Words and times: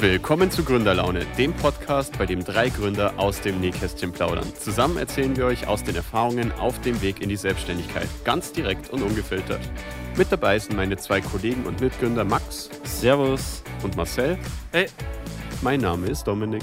Willkommen 0.00 0.50
zu 0.50 0.64
Gründerlaune, 0.64 1.26
dem 1.36 1.52
Podcast, 1.52 2.16
bei 2.16 2.24
dem 2.24 2.42
drei 2.42 2.70
Gründer 2.70 3.12
aus 3.18 3.42
dem 3.42 3.60
Nähkästchen 3.60 4.12
plaudern. 4.12 4.46
Zusammen 4.54 4.96
erzählen 4.96 5.36
wir 5.36 5.44
euch 5.44 5.68
aus 5.68 5.84
den 5.84 5.94
Erfahrungen 5.94 6.52
auf 6.52 6.80
dem 6.80 7.02
Weg 7.02 7.20
in 7.20 7.28
die 7.28 7.36
Selbstständigkeit, 7.36 8.08
ganz 8.24 8.50
direkt 8.50 8.88
und 8.88 9.02
ungefiltert. 9.02 9.60
Mit 10.16 10.32
dabei 10.32 10.58
sind 10.58 10.74
meine 10.74 10.96
zwei 10.96 11.20
Kollegen 11.20 11.66
und 11.66 11.82
Mitgründer 11.82 12.24
Max. 12.24 12.70
Servus. 12.82 13.62
Und 13.82 13.94
Marcel. 13.98 14.38
Hey. 14.72 14.86
Mein 15.60 15.80
Name 15.80 16.06
ist 16.06 16.24
Dominik. 16.24 16.62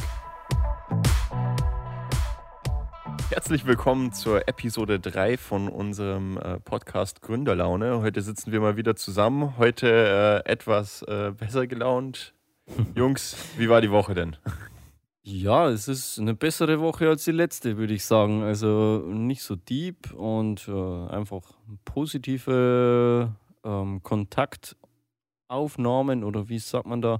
Herzlich 3.29 3.67
willkommen 3.67 4.13
zur 4.13 4.47
Episode 4.47 4.99
3 4.99 5.38
von 5.38 5.67
unserem 5.67 6.38
äh, 6.38 6.59
Podcast 6.59 7.21
Gründerlaune. 7.21 8.01
Heute 8.01 8.23
sitzen 8.23 8.51
wir 8.51 8.61
mal 8.61 8.77
wieder 8.77 8.95
zusammen. 8.95 9.59
Heute 9.59 10.43
äh, 10.43 10.51
etwas 10.51 11.04
äh, 11.04 11.33
besser 11.38 11.67
gelaunt, 11.67 12.33
Jungs, 12.95 13.35
wie 13.57 13.70
war 13.70 13.81
die 13.81 13.91
Woche 13.91 14.13
denn? 14.13 14.35
Ja, 15.30 15.70
es 15.70 15.89
ist 15.89 16.20
eine 16.20 16.35
bessere 16.35 16.80
Woche 16.80 17.09
als 17.09 17.26
die 17.26 17.31
letzte, 17.31 17.76
würde 17.76 17.93
ich 17.93 18.05
sagen. 18.05 18.43
Also 18.43 19.03
nicht 19.07 19.43
so 19.43 19.57
deep 19.57 20.13
und 20.13 20.70
äh, 20.70 21.07
einfach 21.09 21.41
positive 21.84 23.35
ähm, 23.66 24.02
Kontaktaufnahmen 24.03 26.23
oder 26.23 26.48
wie 26.48 26.59
sagt 26.59 26.85
man 26.85 27.02
da? 27.02 27.20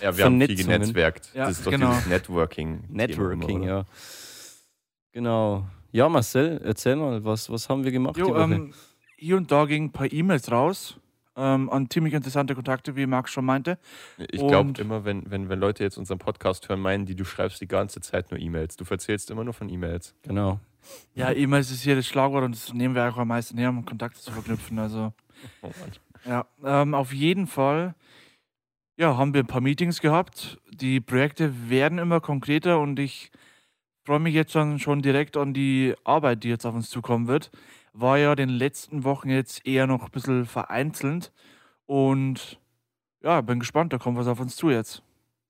Ja, 0.00 0.16
wir 0.16 0.24
haben 0.24 0.40
viel 0.40 0.56
genetzwerkt. 0.56 1.30
Ja, 1.34 1.46
das 1.46 1.58
ist 1.58 1.66
doch 1.66 1.72
genau. 1.72 1.90
dieses 1.90 2.06
Networking. 2.06 2.84
Networking, 2.88 3.64
ja. 3.64 3.84
Genau. 5.12 5.66
Ja, 5.92 6.08
Marcel, 6.08 6.58
erzähl 6.64 6.96
mal, 6.96 7.22
was, 7.22 7.50
was 7.50 7.68
haben 7.68 7.84
wir 7.84 7.92
gemacht 7.92 8.16
jo, 8.16 8.34
ähm, 8.34 8.72
hier 9.18 9.36
und 9.36 9.52
da 9.52 9.66
gingen 9.66 9.88
ein 9.88 9.92
paar 9.92 10.10
E-Mails 10.10 10.50
raus 10.50 10.96
ähm, 11.40 11.70
an 11.70 11.88
ziemlich 11.88 12.14
interessante 12.14 12.54
Kontakte, 12.54 12.96
wie 12.96 13.06
Max 13.06 13.30
schon 13.30 13.44
meinte. 13.44 13.78
Ich 14.18 14.46
glaube 14.46 14.80
immer, 14.80 15.04
wenn, 15.04 15.28
wenn, 15.30 15.48
wenn 15.48 15.58
Leute 15.58 15.82
jetzt 15.82 15.96
unseren 15.96 16.18
Podcast 16.18 16.68
hören, 16.68 16.80
meinen 16.80 17.06
die, 17.06 17.14
du 17.14 17.24
schreibst 17.24 17.60
die 17.60 17.68
ganze 17.68 18.00
Zeit 18.00 18.30
nur 18.30 18.38
E-Mails. 18.38 18.76
Du 18.76 18.84
erzählst 18.88 19.30
immer 19.30 19.44
nur 19.44 19.54
von 19.54 19.68
E-Mails. 19.68 20.14
Genau. 20.22 20.60
Ja, 21.14 21.32
E-Mails 21.32 21.70
ist 21.70 21.82
hier 21.82 21.96
das 21.96 22.06
Schlagwort 22.06 22.44
und 22.44 22.54
das 22.54 22.72
nehmen 22.74 22.94
wir 22.94 23.08
auch 23.08 23.16
am 23.16 23.28
meisten 23.28 23.56
her, 23.58 23.70
um 23.70 23.84
Kontakte 23.84 24.20
zu 24.20 24.32
verknüpfen. 24.32 24.78
Also, 24.78 25.12
oh 25.62 25.70
ja, 26.26 26.46
ähm, 26.62 26.94
auf 26.94 27.12
jeden 27.12 27.46
Fall 27.46 27.94
ja, 28.96 29.16
haben 29.16 29.32
wir 29.32 29.42
ein 29.42 29.46
paar 29.46 29.62
Meetings 29.62 30.00
gehabt. 30.00 30.58
Die 30.70 31.00
Projekte 31.00 31.70
werden 31.70 31.98
immer 31.98 32.20
konkreter 32.20 32.78
und 32.80 32.98
ich 32.98 33.30
freue 34.04 34.20
mich 34.20 34.34
jetzt 34.34 34.52
schon, 34.52 34.78
schon 34.78 35.00
direkt 35.00 35.38
an 35.38 35.54
die 35.54 35.94
Arbeit, 36.04 36.44
die 36.44 36.48
jetzt 36.50 36.66
auf 36.66 36.74
uns 36.74 36.90
zukommen 36.90 37.26
wird 37.26 37.50
war 37.92 38.18
ja 38.18 38.34
den 38.34 38.48
letzten 38.48 39.04
Wochen 39.04 39.30
jetzt 39.30 39.66
eher 39.66 39.86
noch 39.86 40.04
ein 40.04 40.10
bisschen 40.10 40.46
vereinzelt. 40.46 41.32
Und 41.86 42.60
ja, 43.22 43.40
bin 43.40 43.58
gespannt, 43.58 43.92
da 43.92 43.98
kommt 43.98 44.18
was 44.18 44.26
auf 44.26 44.40
uns 44.40 44.56
zu 44.56 44.70
jetzt. 44.70 45.02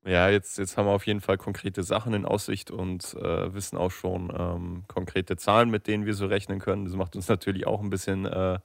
Ja, 0.04 0.30
jetzt, 0.30 0.56
jetzt 0.58 0.76
haben 0.76 0.86
wir 0.86 0.92
auf 0.92 1.06
jeden 1.06 1.20
Fall 1.20 1.36
konkrete 1.36 1.82
Sachen 1.82 2.14
in 2.14 2.24
Aussicht 2.24 2.70
und 2.70 3.14
äh, 3.14 3.52
wissen 3.52 3.76
auch 3.76 3.90
schon 3.90 4.32
ähm, 4.36 4.84
konkrete 4.88 5.36
Zahlen, 5.36 5.68
mit 5.68 5.86
denen 5.86 6.06
wir 6.06 6.14
so 6.14 6.26
rechnen 6.26 6.58
können. 6.58 6.86
Das 6.86 6.94
macht 6.94 7.16
uns 7.16 7.28
natürlich 7.28 7.66
auch 7.66 7.82
ein 7.82 7.90
bisschen 7.90 8.24
äh, 8.24 8.60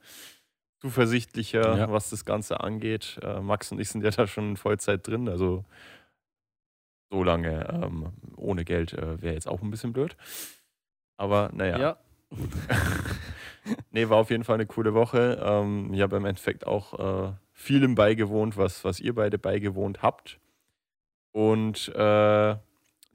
zuversichtlicher, 0.79 1.77
ja. 1.77 1.91
was 1.91 2.09
das 2.09 2.23
Ganze 2.23 2.61
angeht. 2.61 3.19
Äh, 3.21 3.41
Max 3.41 3.71
und 3.71 3.79
ich 3.79 3.89
sind 3.89 4.03
ja 4.03 4.11
da 4.11 4.27
schon 4.27 4.51
in 4.51 4.57
Vollzeit 4.57 5.05
drin, 5.05 5.27
also 5.27 5.65
so 7.09 7.23
lange 7.23 7.67
ähm, 7.69 8.13
ohne 8.37 8.63
Geld 8.63 8.93
äh, 8.93 9.21
wäre 9.21 9.33
jetzt 9.33 9.47
auch 9.47 9.61
ein 9.61 9.71
bisschen 9.71 9.91
blöd. 9.91 10.15
Aber 11.17 11.49
naja. 11.53 11.77
Ja. 11.77 11.97
nee, 13.95 14.09
war 14.09 14.17
auf 14.17 14.29
jeden 14.29 14.43
Fall 14.43 14.55
eine 14.55 14.65
coole 14.65 14.93
Woche. 14.93 15.41
Ähm, 15.41 15.93
ich 15.93 16.01
habe 16.01 16.17
im 16.17 16.25
Endeffekt 16.25 16.67
auch 16.67 17.29
äh, 17.29 17.33
vielem 17.53 17.95
beigewohnt, 17.95 18.57
was, 18.57 18.83
was 18.83 18.99
ihr 18.99 19.15
beide 19.15 19.39
beigewohnt 19.39 20.01
habt. 20.01 20.38
Und 21.31 21.88
äh, 21.95 22.55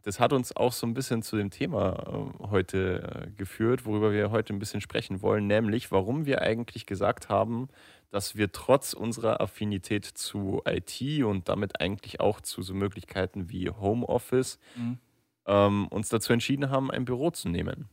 das 0.03 0.19
hat 0.19 0.33
uns 0.33 0.57
auch 0.57 0.73
so 0.73 0.87
ein 0.87 0.95
bisschen 0.95 1.23
zu 1.23 1.37
dem 1.37 1.51
Thema 1.51 2.33
äh, 2.41 2.49
heute 2.49 3.31
geführt, 3.37 3.85
worüber 3.85 4.11
wir 4.13 4.31
heute 4.31 4.55
ein 4.55 4.59
bisschen 4.59 4.81
sprechen 4.81 5.21
wollen, 5.21 5.47
nämlich 5.47 5.93
warum 5.93 6.25
wir 6.25 6.41
eigentlich 6.41 6.87
gesagt 6.87 7.29
haben, 7.29 7.69
dass 8.11 8.35
wir 8.35 8.51
trotz 8.51 8.95
unserer 8.95 9.41
Affinität 9.43 10.07
zu 10.07 10.63
IT 10.67 11.23
und 11.23 11.51
damit 11.51 11.81
eigentlich 11.81 12.21
auch 12.21 12.41
zu 12.41 12.63
so 12.63 12.73
Möglichkeiten 12.73 13.51
wie 13.51 13.69
Homeoffice 13.69 14.59
mhm. 14.77 14.99
ähm, 15.47 15.89
uns 15.89 16.09
dazu 16.09 16.33
entschieden 16.33 16.71
haben, 16.71 16.91
ein 16.91 17.05
Büro 17.05 17.31
zu 17.31 17.51
nehmen. 17.51 17.91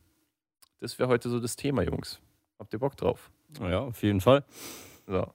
Das 0.80 0.98
wäre 1.00 1.10
heute 1.10 1.28
so 1.30 1.42
das 1.42 1.58
Thema, 1.58 1.84
Jungs. 1.84 2.22
Habt 2.60 2.74
ihr 2.74 2.80
Bock 2.80 2.96
drauf? 2.98 3.32
Ja, 3.62 3.80
auf 3.82 4.02
jeden 4.04 4.22
Fall. 4.22 4.44
So. 5.06 5.28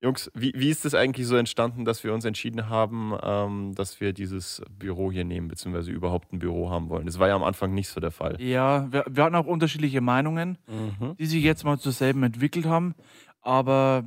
Jungs, 0.00 0.30
wie, 0.34 0.52
wie 0.54 0.68
ist 0.68 0.84
es 0.84 0.94
eigentlich 0.94 1.26
so 1.26 1.34
entstanden, 1.36 1.86
dass 1.86 2.04
wir 2.04 2.12
uns 2.12 2.26
entschieden 2.26 2.68
haben, 2.68 3.14
ähm, 3.22 3.74
dass 3.74 4.02
wir 4.02 4.12
dieses 4.12 4.62
Büro 4.70 5.10
hier 5.10 5.24
nehmen, 5.24 5.48
beziehungsweise 5.48 5.90
überhaupt 5.90 6.30
ein 6.32 6.38
Büro 6.38 6.68
haben 6.68 6.90
wollen? 6.90 7.06
Das 7.06 7.18
war 7.18 7.28
ja 7.28 7.34
am 7.34 7.42
Anfang 7.42 7.72
nicht 7.72 7.88
so 7.88 8.00
der 8.00 8.10
Fall. 8.10 8.38
Ja, 8.38 8.92
wir, 8.92 9.06
wir 9.08 9.24
hatten 9.24 9.34
auch 9.34 9.46
unterschiedliche 9.46 10.02
Meinungen, 10.02 10.58
mhm. 10.66 11.16
die 11.16 11.24
sich 11.24 11.42
jetzt 11.42 11.64
mal 11.64 11.78
zu 11.78 11.90
selben 11.90 12.22
entwickelt 12.22 12.66
haben. 12.66 12.94
Aber 13.40 14.04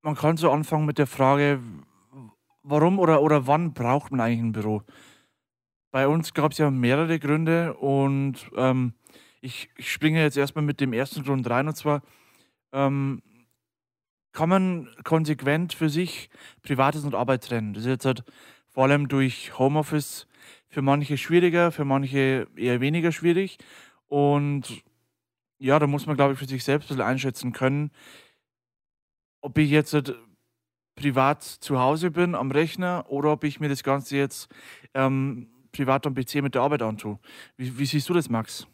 man 0.00 0.14
kann 0.14 0.38
so 0.38 0.50
anfangen 0.50 0.86
mit 0.86 0.96
der 0.96 1.06
Frage, 1.06 1.60
warum 2.62 2.98
oder, 2.98 3.20
oder 3.20 3.46
wann 3.46 3.74
braucht 3.74 4.10
man 4.10 4.20
eigentlich 4.20 4.40
ein 4.40 4.52
Büro? 4.52 4.82
Bei 5.90 6.08
uns 6.08 6.32
gab 6.32 6.52
es 6.52 6.58
ja 6.58 6.70
mehrere 6.70 7.18
Gründe 7.18 7.74
und 7.74 8.50
ähm, 8.56 8.94
ich, 9.44 9.68
ich 9.76 9.92
springe 9.92 10.22
jetzt 10.22 10.38
erstmal 10.38 10.64
mit 10.64 10.80
dem 10.80 10.94
ersten 10.94 11.22
Grund 11.22 11.48
rein 11.50 11.68
und 11.68 11.76
zwar 11.76 12.02
ähm, 12.72 13.22
kann 14.32 14.48
man 14.48 14.88
konsequent 15.04 15.74
für 15.74 15.90
sich 15.90 16.30
Privates 16.62 17.04
und 17.04 17.14
Arbeit 17.14 17.44
trennen. 17.44 17.74
Das 17.74 17.84
ist 17.84 17.90
jetzt 17.90 18.06
halt 18.06 18.24
vor 18.68 18.84
allem 18.84 19.06
durch 19.06 19.56
Homeoffice 19.58 20.26
für 20.68 20.80
manche 20.80 21.18
schwieriger, 21.18 21.72
für 21.72 21.84
manche 21.84 22.48
eher 22.56 22.80
weniger 22.80 23.12
schwierig. 23.12 23.58
Und 24.06 24.82
ja, 25.58 25.78
da 25.78 25.86
muss 25.86 26.06
man, 26.06 26.16
glaube 26.16 26.32
ich, 26.32 26.38
für 26.38 26.46
sich 26.46 26.64
selbst 26.64 26.86
ein 26.86 26.96
bisschen 26.96 27.06
einschätzen 27.06 27.52
können, 27.52 27.90
ob 29.42 29.58
ich 29.58 29.70
jetzt 29.70 29.92
halt 29.92 30.16
privat 30.96 31.42
zu 31.42 31.78
Hause 31.78 32.10
bin 32.10 32.34
am 32.34 32.50
Rechner 32.50 33.04
oder 33.08 33.32
ob 33.32 33.44
ich 33.44 33.60
mir 33.60 33.68
das 33.68 33.82
Ganze 33.82 34.16
jetzt 34.16 34.48
ähm, 34.94 35.48
privat 35.70 36.06
am 36.06 36.14
PC 36.14 36.36
mit 36.36 36.54
der 36.54 36.62
Arbeit 36.62 36.82
antue. 36.82 37.18
Wie, 37.58 37.78
wie 37.78 37.86
siehst 37.86 38.08
du 38.08 38.14
das, 38.14 38.30
Max? 38.30 38.66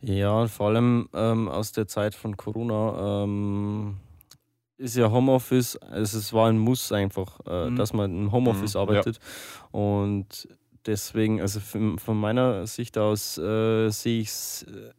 Ja, 0.00 0.46
vor 0.46 0.68
allem 0.68 1.08
ähm, 1.12 1.48
aus 1.48 1.72
der 1.72 1.88
Zeit 1.88 2.14
von 2.14 2.36
Corona 2.36 3.24
ähm, 3.24 3.96
ist 4.76 4.96
ja 4.96 5.10
Homeoffice, 5.10 5.76
also 5.76 6.18
es 6.18 6.32
war 6.32 6.48
ein 6.48 6.58
Muss 6.58 6.92
einfach, 6.92 7.40
äh, 7.46 7.70
mhm. 7.70 7.76
dass 7.76 7.92
man 7.92 8.16
im 8.16 8.32
Homeoffice 8.32 8.74
mhm, 8.74 8.80
arbeitet. 8.80 9.16
Ja. 9.16 9.80
Und 9.80 10.48
deswegen, 10.86 11.40
also 11.40 11.60
von 11.60 12.20
meiner 12.20 12.66
Sicht 12.66 12.96
aus 12.96 13.38
äh, 13.38 13.90
sehe 13.90 14.20
ich 14.20 14.28
es 14.28 14.62
äh, 14.64 14.92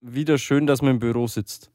wieder 0.00 0.38
schön, 0.38 0.66
dass 0.66 0.80
man 0.80 0.92
im 0.92 0.98
Büro 0.98 1.26
sitzt. 1.26 1.70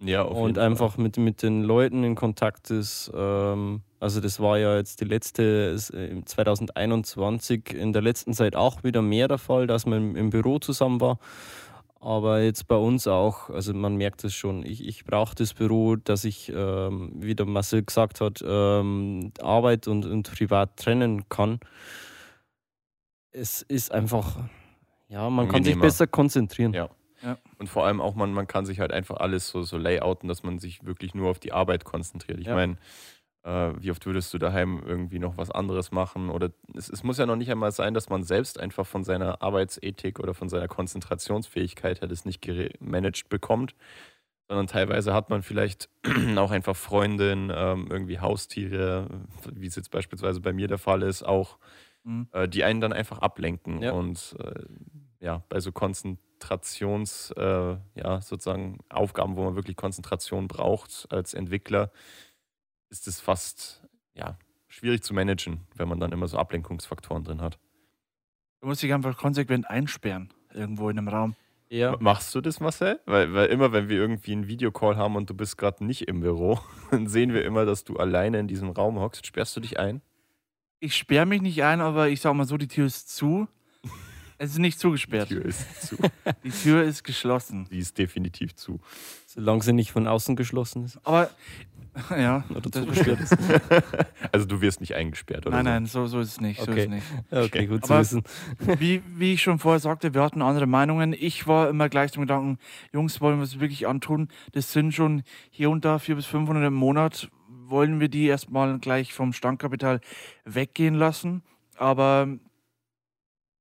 Ja, 0.00 0.22
auf 0.22 0.36
Und 0.36 0.58
einfach 0.58 0.98
mit, 0.98 1.16
mit 1.16 1.42
den 1.42 1.62
Leuten 1.62 2.04
in 2.04 2.14
Kontakt 2.14 2.70
ist. 2.70 3.10
Ähm, 3.14 3.80
also 3.98 4.20
das 4.20 4.40
war 4.40 4.58
ja 4.58 4.76
jetzt 4.76 5.00
die 5.00 5.04
letzte, 5.04 5.74
2021 5.76 7.72
äh, 7.72 7.78
in 7.78 7.92
der 7.92 8.02
letzten 8.02 8.34
Zeit 8.34 8.54
auch 8.54 8.84
wieder 8.84 9.02
mehr 9.02 9.28
der 9.28 9.38
Fall, 9.38 9.66
dass 9.66 9.86
man 9.86 10.16
im 10.16 10.30
Büro 10.30 10.58
zusammen 10.58 11.00
war. 11.00 11.18
Aber 11.98 12.40
jetzt 12.40 12.68
bei 12.68 12.76
uns 12.76 13.06
auch, 13.06 13.50
also 13.50 13.72
man 13.74 13.96
merkt 13.96 14.22
es 14.22 14.34
schon, 14.34 14.64
ich, 14.64 14.86
ich 14.86 15.04
brauche 15.04 15.34
das 15.34 15.54
Büro, 15.54 15.96
dass 15.96 16.24
ich, 16.24 16.52
ähm, 16.54 17.10
wie 17.16 17.34
der 17.34 17.46
Marcel 17.46 17.82
gesagt 17.82 18.20
hat, 18.20 18.44
ähm, 18.46 19.32
Arbeit 19.40 19.88
und, 19.88 20.04
und 20.04 20.30
Privat 20.30 20.76
trennen 20.76 21.28
kann. 21.28 21.58
Es 23.32 23.62
ist 23.62 23.92
einfach, 23.92 24.36
ja, 25.08 25.28
man 25.30 25.46
Angenehmer. 25.46 25.52
kann 25.52 25.64
sich 25.64 25.78
besser 25.78 26.06
konzentrieren. 26.06 26.74
Ja. 26.74 26.90
ja. 27.22 27.38
Und 27.58 27.68
vor 27.68 27.86
allem 27.86 28.00
auch, 28.00 28.14
man, 28.14 28.32
man 28.32 28.46
kann 28.46 28.66
sich 28.66 28.78
halt 28.78 28.92
einfach 28.92 29.16
alles 29.16 29.48
so, 29.48 29.62
so 29.62 29.78
layouten, 29.78 30.28
dass 30.28 30.42
man 30.42 30.58
sich 30.58 30.84
wirklich 30.84 31.14
nur 31.14 31.30
auf 31.30 31.38
die 31.38 31.52
Arbeit 31.52 31.84
konzentriert. 31.84 32.38
Ich 32.38 32.46
ja. 32.46 32.54
meine, 32.54 32.76
äh, 33.46 33.72
wie 33.80 33.92
oft 33.92 34.04
würdest 34.04 34.34
du 34.34 34.38
daheim 34.38 34.82
irgendwie 34.84 35.20
noch 35.20 35.38
was 35.38 35.52
anderes 35.52 35.92
machen? 35.92 36.30
Oder 36.30 36.50
es, 36.74 36.88
es, 36.88 37.04
muss 37.04 37.18
ja 37.18 37.26
noch 37.26 37.36
nicht 37.36 37.50
einmal 37.50 37.70
sein, 37.70 37.94
dass 37.94 38.08
man 38.08 38.24
selbst 38.24 38.58
einfach 38.58 38.86
von 38.86 39.04
seiner 39.04 39.40
Arbeitsethik 39.40 40.18
oder 40.18 40.34
von 40.34 40.48
seiner 40.48 40.66
Konzentrationsfähigkeit 40.66 42.00
her 42.00 42.08
das 42.08 42.24
nicht 42.24 42.42
gemanagt 42.42 43.28
bekommt, 43.28 43.76
sondern 44.48 44.66
teilweise 44.66 45.14
hat 45.14 45.30
man 45.30 45.42
vielleicht 45.42 45.88
auch 46.36 46.50
einfach 46.50 46.74
Freundinnen, 46.74 47.52
ähm, 47.54 47.86
irgendwie 47.88 48.18
Haustiere, 48.18 49.06
wie 49.52 49.66
es 49.66 49.76
jetzt 49.76 49.92
beispielsweise 49.92 50.40
bei 50.40 50.52
mir 50.52 50.66
der 50.66 50.78
Fall 50.78 51.02
ist, 51.02 51.22
auch, 51.22 51.58
mhm. 52.02 52.26
äh, 52.32 52.48
die 52.48 52.64
einen 52.64 52.80
dann 52.80 52.92
einfach 52.92 53.20
ablenken. 53.20 53.80
Ja. 53.80 53.92
Und 53.92 54.34
äh, 54.40 54.64
ja, 55.20 55.44
bei 55.48 55.60
so 55.60 55.70
Konzentrations, 55.70 57.30
äh, 57.36 57.76
ja, 57.94 58.20
sozusagen 58.20 58.78
Aufgaben, 58.88 59.36
wo 59.36 59.44
man 59.44 59.54
wirklich 59.54 59.76
Konzentration 59.76 60.48
braucht 60.48 61.06
als 61.10 61.32
Entwickler, 61.32 61.92
ist 62.96 63.08
es 63.08 63.20
fast 63.20 63.86
ja, 64.14 64.38
schwierig 64.68 65.02
zu 65.02 65.14
managen, 65.14 65.66
wenn 65.74 65.88
man 65.88 66.00
dann 66.00 66.12
immer 66.12 66.28
so 66.28 66.38
Ablenkungsfaktoren 66.38 67.24
drin 67.24 67.40
hat. 67.40 67.58
Du 68.60 68.68
musst 68.68 68.82
dich 68.82 68.92
einfach 68.92 69.16
konsequent 69.16 69.68
einsperren, 69.68 70.32
irgendwo 70.52 70.88
in 70.88 70.98
einem 70.98 71.08
Raum. 71.08 71.36
Ja. 71.68 71.96
Machst 71.98 72.34
du 72.34 72.40
das, 72.40 72.60
Marcel? 72.60 73.00
Weil, 73.06 73.34
weil 73.34 73.48
immer, 73.48 73.72
wenn 73.72 73.88
wir 73.88 73.96
irgendwie 73.96 74.32
einen 74.32 74.46
Videocall 74.46 74.96
haben 74.96 75.16
und 75.16 75.28
du 75.28 75.34
bist 75.34 75.58
gerade 75.58 75.84
nicht 75.84 76.08
im 76.08 76.20
Büro, 76.20 76.60
dann 76.90 77.06
sehen 77.06 77.34
wir 77.34 77.44
immer, 77.44 77.66
dass 77.66 77.84
du 77.84 77.96
alleine 77.96 78.38
in 78.38 78.48
diesem 78.48 78.70
Raum 78.70 78.98
hockst. 78.98 79.26
Sperrst 79.26 79.56
du 79.56 79.60
dich 79.60 79.78
ein? 79.78 80.00
ich 80.80 80.96
sperre 80.96 81.26
mich 81.26 81.42
nicht 81.42 81.62
ein, 81.62 81.80
aber 81.80 82.08
ich 82.08 82.20
sag 82.20 82.34
mal 82.34 82.46
so, 82.46 82.56
die 82.56 82.68
Tür 82.68 82.86
ist 82.86 83.14
zu. 83.14 83.48
Es 84.38 84.50
ist 84.50 84.58
nicht 84.58 84.78
zugesperrt. 84.78 85.30
Die 85.30 85.36
Tür 85.36 85.46
ist 85.46 85.80
zu. 85.80 85.96
Die 86.44 86.50
Tür 86.50 86.82
ist 86.82 87.04
geschlossen. 87.04 87.66
Die 87.70 87.78
ist 87.78 87.96
definitiv 87.96 88.54
zu. 88.54 88.80
Solange 89.24 89.62
sie 89.62 89.72
nicht 89.72 89.92
von 89.92 90.06
außen 90.06 90.36
geschlossen 90.36 90.84
ist. 90.84 90.98
Aber 91.04 91.30
ja, 92.10 92.44
Oder 92.54 92.70
zugesperrt 92.72 93.20
ist. 93.20 93.36
Also 94.32 94.46
du 94.46 94.60
wirst 94.60 94.80
nicht 94.80 94.94
eingesperrt 94.94 95.46
oder 95.46 95.56
nein, 95.62 95.64
so. 95.64 95.70
nein, 95.70 95.86
so, 95.86 96.06
so 96.06 96.20
ist 96.20 96.28
es 96.32 96.40
nicht. 96.40 96.60
So 96.60 96.70
Okay. 96.70 96.80
ist 96.80 96.84
es 96.86 96.90
nicht. 96.90 97.06
Okay, 97.32 97.66
gut 97.66 97.84
Aber- 97.84 98.02
zu 98.02 98.20
wissen. 98.20 98.22
Wie, 98.80 99.02
wie 99.16 99.32
ich 99.34 99.42
schon 99.42 99.58
vorher 99.58 99.80
sagte, 99.80 100.12
wir 100.12 100.22
hatten 100.22 100.42
andere 100.42 100.66
Meinungen. 100.66 101.14
Ich 101.18 101.46
war 101.46 101.68
immer 101.70 101.88
gleich 101.88 102.12
zum 102.12 102.22
Gedanken, 102.22 102.58
Jungs, 102.92 103.20
wollen 103.20 103.38
wir 103.38 103.44
es 103.44 103.60
wirklich 103.60 103.86
antun? 103.86 104.28
Das 104.52 104.72
sind 104.72 104.92
schon 104.92 105.22
hier 105.50 105.70
und 105.70 105.84
da 105.84 105.98
400 105.98 106.16
bis 106.24 106.26
500 106.26 106.66
im 106.66 106.74
Monat. 106.74 107.30
Wollen 107.48 107.98
wir 108.00 108.08
die 108.08 108.26
erstmal 108.26 108.78
gleich 108.78 109.12
vom 109.14 109.32
Standkapital 109.32 110.00
weggehen 110.44 110.94
lassen? 110.94 111.42
Aber 111.76 112.28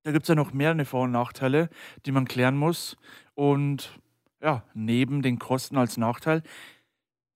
da 0.04 0.12
gibt 0.12 0.24
es 0.24 0.30
ja 0.30 0.36
noch 0.36 0.54
mehrere 0.54 0.86
Vor- 0.86 1.04
und 1.04 1.12
Nachteile, 1.12 1.70
die 2.06 2.12
man 2.12 2.26
klären 2.26 2.58
muss. 2.58 2.98
Und 3.34 4.00
ja, 4.42 4.64
neben 4.74 5.22
den 5.22 5.40
Kosten 5.40 5.78
als 5.78 5.98
Nachteil, 5.98 6.44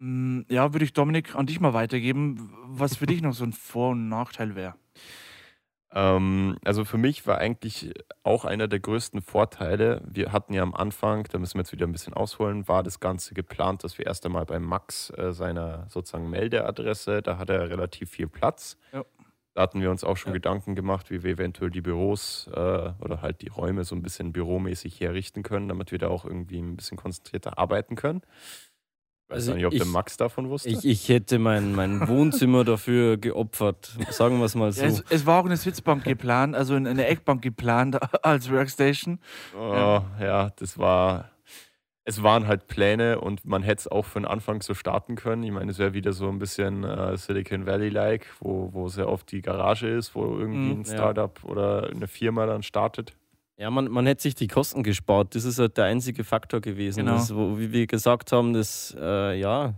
ja, 0.02 0.74
würde 0.74 0.86
ich 0.86 0.94
Dominik 0.94 1.36
an 1.36 1.46
dich 1.46 1.60
mal 1.60 1.74
weitergeben, 1.74 2.52
was 2.66 2.96
für 2.98 3.06
dich 3.06 3.22
noch 3.22 3.34
so 3.34 3.44
ein 3.44 3.54
Vor- 3.54 3.90
und 3.92 4.08
Nachteil 4.08 4.56
wäre. 4.56 4.76
Ähm, 5.92 6.58
also 6.64 6.86
für 6.86 6.98
mich 6.98 7.26
war 7.26 7.40
eigentlich 7.40 7.92
auch 8.24 8.46
einer 8.46 8.68
der 8.68 8.80
größten 8.80 9.22
Vorteile, 9.22 10.04
wir 10.08 10.32
hatten 10.32 10.54
ja 10.54 10.62
am 10.62 10.76
Anfang, 10.76 11.24
da 11.32 11.40
müssen 11.40 11.56
wir 11.56 11.62
jetzt 11.62 11.72
wieder 11.72 11.88
ein 11.88 11.92
bisschen 11.92 12.14
ausholen, 12.14 12.68
war 12.68 12.84
das 12.84 13.00
Ganze 13.00 13.34
geplant, 13.34 13.84
dass 13.84 13.98
wir 13.98 14.06
erst 14.06 14.26
einmal 14.26 14.46
bei 14.46 14.60
Max 14.60 15.10
äh, 15.18 15.34
seiner 15.34 15.88
sozusagen 15.90 16.30
Meldeadresse, 16.30 17.22
da 17.24 17.40
hat 17.40 17.50
er 17.50 17.70
relativ 17.70 18.12
viel 18.12 18.28
Platz. 18.28 18.78
Ja. 18.94 19.04
Da 19.56 19.64
hatten 19.64 19.82
wir 19.82 19.90
uns 19.90 20.04
auch 20.04 20.16
schon 20.16 20.32
Ja. 20.32 20.36
Gedanken 20.36 20.76
gemacht, 20.76 21.10
wie 21.10 21.24
wir 21.24 21.32
eventuell 21.32 21.72
die 21.72 21.82
Büros 21.82 22.48
äh, 22.54 22.94
oder 23.00 23.22
halt 23.24 23.42
die 23.42 23.50
Räume 23.50 23.84
so 23.84 23.96
ein 23.96 24.04
bisschen 24.04 24.32
büromäßig 24.32 25.00
herrichten 25.02 25.42
können, 25.42 25.68
damit 25.68 25.92
wir 25.92 25.98
da 25.98 26.08
auch 26.08 26.24
irgendwie 26.24 26.60
ein 26.60 26.76
bisschen 26.78 26.98
konzentrierter 26.98 27.58
arbeiten 27.58 27.96
können. 27.96 28.22
Ich 29.32 29.36
weiß 29.36 29.42
Also 29.44 29.54
nicht, 29.54 29.66
ob 29.68 29.72
der 29.72 29.82
ich- 29.84 29.88
Max 29.88 30.18
davon 30.18 30.50
wusste. 30.50 30.70
Ich, 30.70 30.84
ich 30.86 31.08
hätte 31.08 31.38
mein, 31.38 31.76
mein 31.76 32.08
Wohnzimmer 32.08 32.64
dafür 32.64 33.18
geopfert. 33.18 33.96
Sagen 34.10 34.40
wir 34.40 34.46
es 34.46 34.56
mal 34.56 34.72
so. 34.72 34.82
Ja, 34.82 34.88
es, 34.88 35.04
es 35.10 35.26
war 35.28 35.40
auch 35.42 35.46
eine 35.46 35.56
Sitzbank 35.58 36.04
geplant, 36.04 36.56
also 36.56 36.74
eine 36.74 36.90
eine 36.90 37.06
Eckbank 37.06 37.44
geplant 37.44 38.00
als 38.26 38.50
Workstation. 38.52 39.20
Oh, 39.56 40.02
ja. 40.20 40.50
das 40.56 40.80
war. 40.80 41.30
Es 42.06 42.24
waren 42.24 42.48
halt 42.48 42.66
Pläne 42.66 43.22
und 43.22 43.46
man 43.46 43.62
hätte 43.62 43.82
es 43.82 43.88
auch 43.88 44.04
für 44.06 44.20
den 44.20 44.26
Anfang 44.26 44.64
so 44.64 44.74
starten 44.74 45.16
können. 45.16 45.44
Ich 45.44 45.52
meine, 45.52 45.70
es 45.70 45.78
wäre 45.78 45.94
wieder 45.94 46.12
so 46.12 46.28
ein 46.28 46.40
bisschen 46.40 46.84
äh, 46.84 47.16
Silicon 47.18 47.68
Valley-like, 47.68 48.26
wo, 48.40 48.74
wo 48.74 48.88
sehr 48.90 49.08
oft 49.08 49.32
die 49.32 49.44
Garage 49.44 49.88
ist, 49.88 50.16
wo 50.16 50.24
irgendwie 50.26 50.74
Mhm, 50.74 50.80
ein 50.82 50.86
ja. 50.86 50.92
Startup 50.94 51.40
oder 51.44 51.88
eine 51.92 52.08
Firma 52.08 52.48
dann 52.48 52.64
startet. 52.64 53.14
Ja, 53.60 53.70
man, 53.70 53.92
man 53.92 54.06
hätte 54.06 54.22
sich 54.22 54.36
die 54.36 54.48
Kosten 54.48 54.84
gespart. 54.84 55.36
Das 55.36 55.44
ist 55.44 55.60
halt 55.60 55.76
der 55.76 55.84
einzige 55.84 56.24
Faktor 56.24 56.62
gewesen. 56.62 57.00
Genau. 57.06 57.18
Das, 57.18 57.36
wo, 57.36 57.60
wie 57.60 57.74
wir 57.74 57.88
gesagt 57.88 58.32
haben, 58.32 58.54
das, 58.54 58.96
äh, 58.98 59.38
ja, 59.38 59.74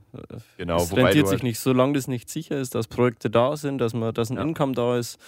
Genau, 0.57 0.83
es 0.83 0.91
wobei 0.91 1.05
rentiert 1.05 1.27
sich 1.27 1.37
halt, 1.37 1.43
nicht, 1.43 1.59
solange 1.59 1.93
das 1.93 2.07
nicht 2.07 2.29
sicher 2.29 2.59
ist, 2.59 2.75
dass 2.75 2.87
Projekte 2.87 3.31
da 3.31 3.57
sind, 3.57 3.79
dass, 3.79 3.93
man, 3.95 4.13
dass 4.13 4.29
ein 4.29 4.37
Ja. 4.37 4.43
Income 4.43 4.73
da 4.73 4.97
ist. 4.97 5.19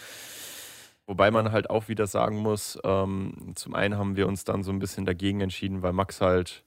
wobei 1.07 1.31
man 1.31 1.51
halt 1.51 1.71
auch 1.71 1.87
wieder 1.87 2.05
sagen 2.05 2.37
muss, 2.37 2.77
ähm, 2.83 3.53
zum 3.55 3.73
einen 3.73 3.97
haben 3.97 4.15
wir 4.15 4.27
uns 4.27 4.43
dann 4.43 4.61
so 4.61 4.71
ein 4.71 4.77
bisschen 4.77 5.05
dagegen 5.05 5.41
entschieden, 5.41 5.81
weil 5.81 5.93
Max 5.93 6.21
halt, 6.21 6.63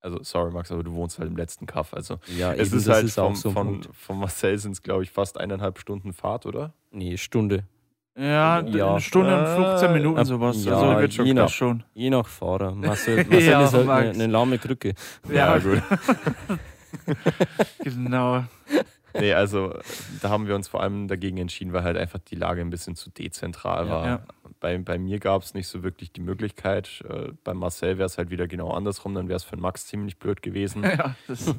also 0.00 0.22
sorry 0.22 0.52
Max, 0.52 0.70
aber 0.70 0.84
du 0.84 0.92
wohnst 0.92 1.18
halt 1.18 1.28
im 1.28 1.36
letzten 1.36 1.66
Kaff. 1.66 1.92
Also 1.92 2.20
Ja, 2.38 2.52
es 2.54 2.68
eben, 2.68 2.78
ist 2.78 2.86
das 2.86 2.94
halt 2.94 3.06
ist 3.06 3.14
vom, 3.16 3.34
so 3.34 3.50
von, 3.50 3.82
von 3.92 4.18
Marcel 4.20 4.56
sind 4.58 4.72
es, 4.72 4.82
glaube 4.84 5.02
ich, 5.02 5.10
fast 5.10 5.38
eineinhalb 5.38 5.80
Stunden 5.80 6.12
Fahrt, 6.12 6.46
oder? 6.46 6.72
Nee, 6.92 7.16
Stunde. 7.16 7.64
Ja, 8.18 8.60
Ja. 8.60 8.90
eine 8.92 9.00
Stunde 9.00 9.38
und 9.38 9.46
15 9.66 9.92
Minuten 9.92 10.20
Äh, 10.20 10.24
sowas. 10.24 10.64
ja, 10.64 10.72
also 10.78 11.00
wird 11.00 11.12
schon 11.14 11.26
je 11.26 11.34
das 11.34 11.50
nach- 11.50 11.54
schon. 11.56 11.82
Je 11.94 12.10
nach 12.10 12.26
Fahrer. 12.26 12.74
Marcel, 12.74 13.16
Marcel 13.30 13.42
Ja, 13.42 13.64
ist 13.64 13.74
halt 13.74 13.88
eine, 13.88 14.10
eine 14.10 14.26
lahme 14.26 14.58
Krücke. 14.58 14.94
Ja, 15.30 15.58
gut. 15.58 15.82
genau. 17.84 18.44
Nee, 19.18 19.32
also 19.32 19.74
da 20.20 20.28
haben 20.30 20.46
wir 20.46 20.54
uns 20.54 20.68
vor 20.68 20.82
allem 20.82 21.08
dagegen 21.08 21.38
entschieden, 21.38 21.72
weil 21.72 21.82
halt 21.84 21.96
einfach 21.96 22.18
die 22.18 22.34
Lage 22.36 22.60
ein 22.60 22.70
bisschen 22.70 22.96
zu 22.96 23.10
dezentral 23.10 23.86
Ja. 23.86 23.90
war. 23.90 24.06
Ja. 24.06 24.20
Bei, 24.60 24.78
bei 24.78 24.98
mir 24.98 25.18
gab 25.18 25.42
es 25.42 25.54
nicht 25.54 25.68
so 25.68 25.82
wirklich 25.82 26.12
die 26.12 26.20
Möglichkeit. 26.20 27.02
Äh, 27.08 27.32
bei 27.44 27.52
Marcel 27.54 27.98
wäre 27.98 28.06
es 28.06 28.18
halt 28.18 28.30
wieder 28.30 28.46
genau 28.46 28.70
andersrum, 28.70 29.14
dann 29.14 29.28
wäre 29.28 29.36
es 29.36 29.44
für 29.44 29.56
Max 29.56 29.86
ziemlich 29.86 30.18
blöd 30.18 30.42
gewesen. 30.42 30.82
Ja, 30.98 31.14
das, 31.28 31.54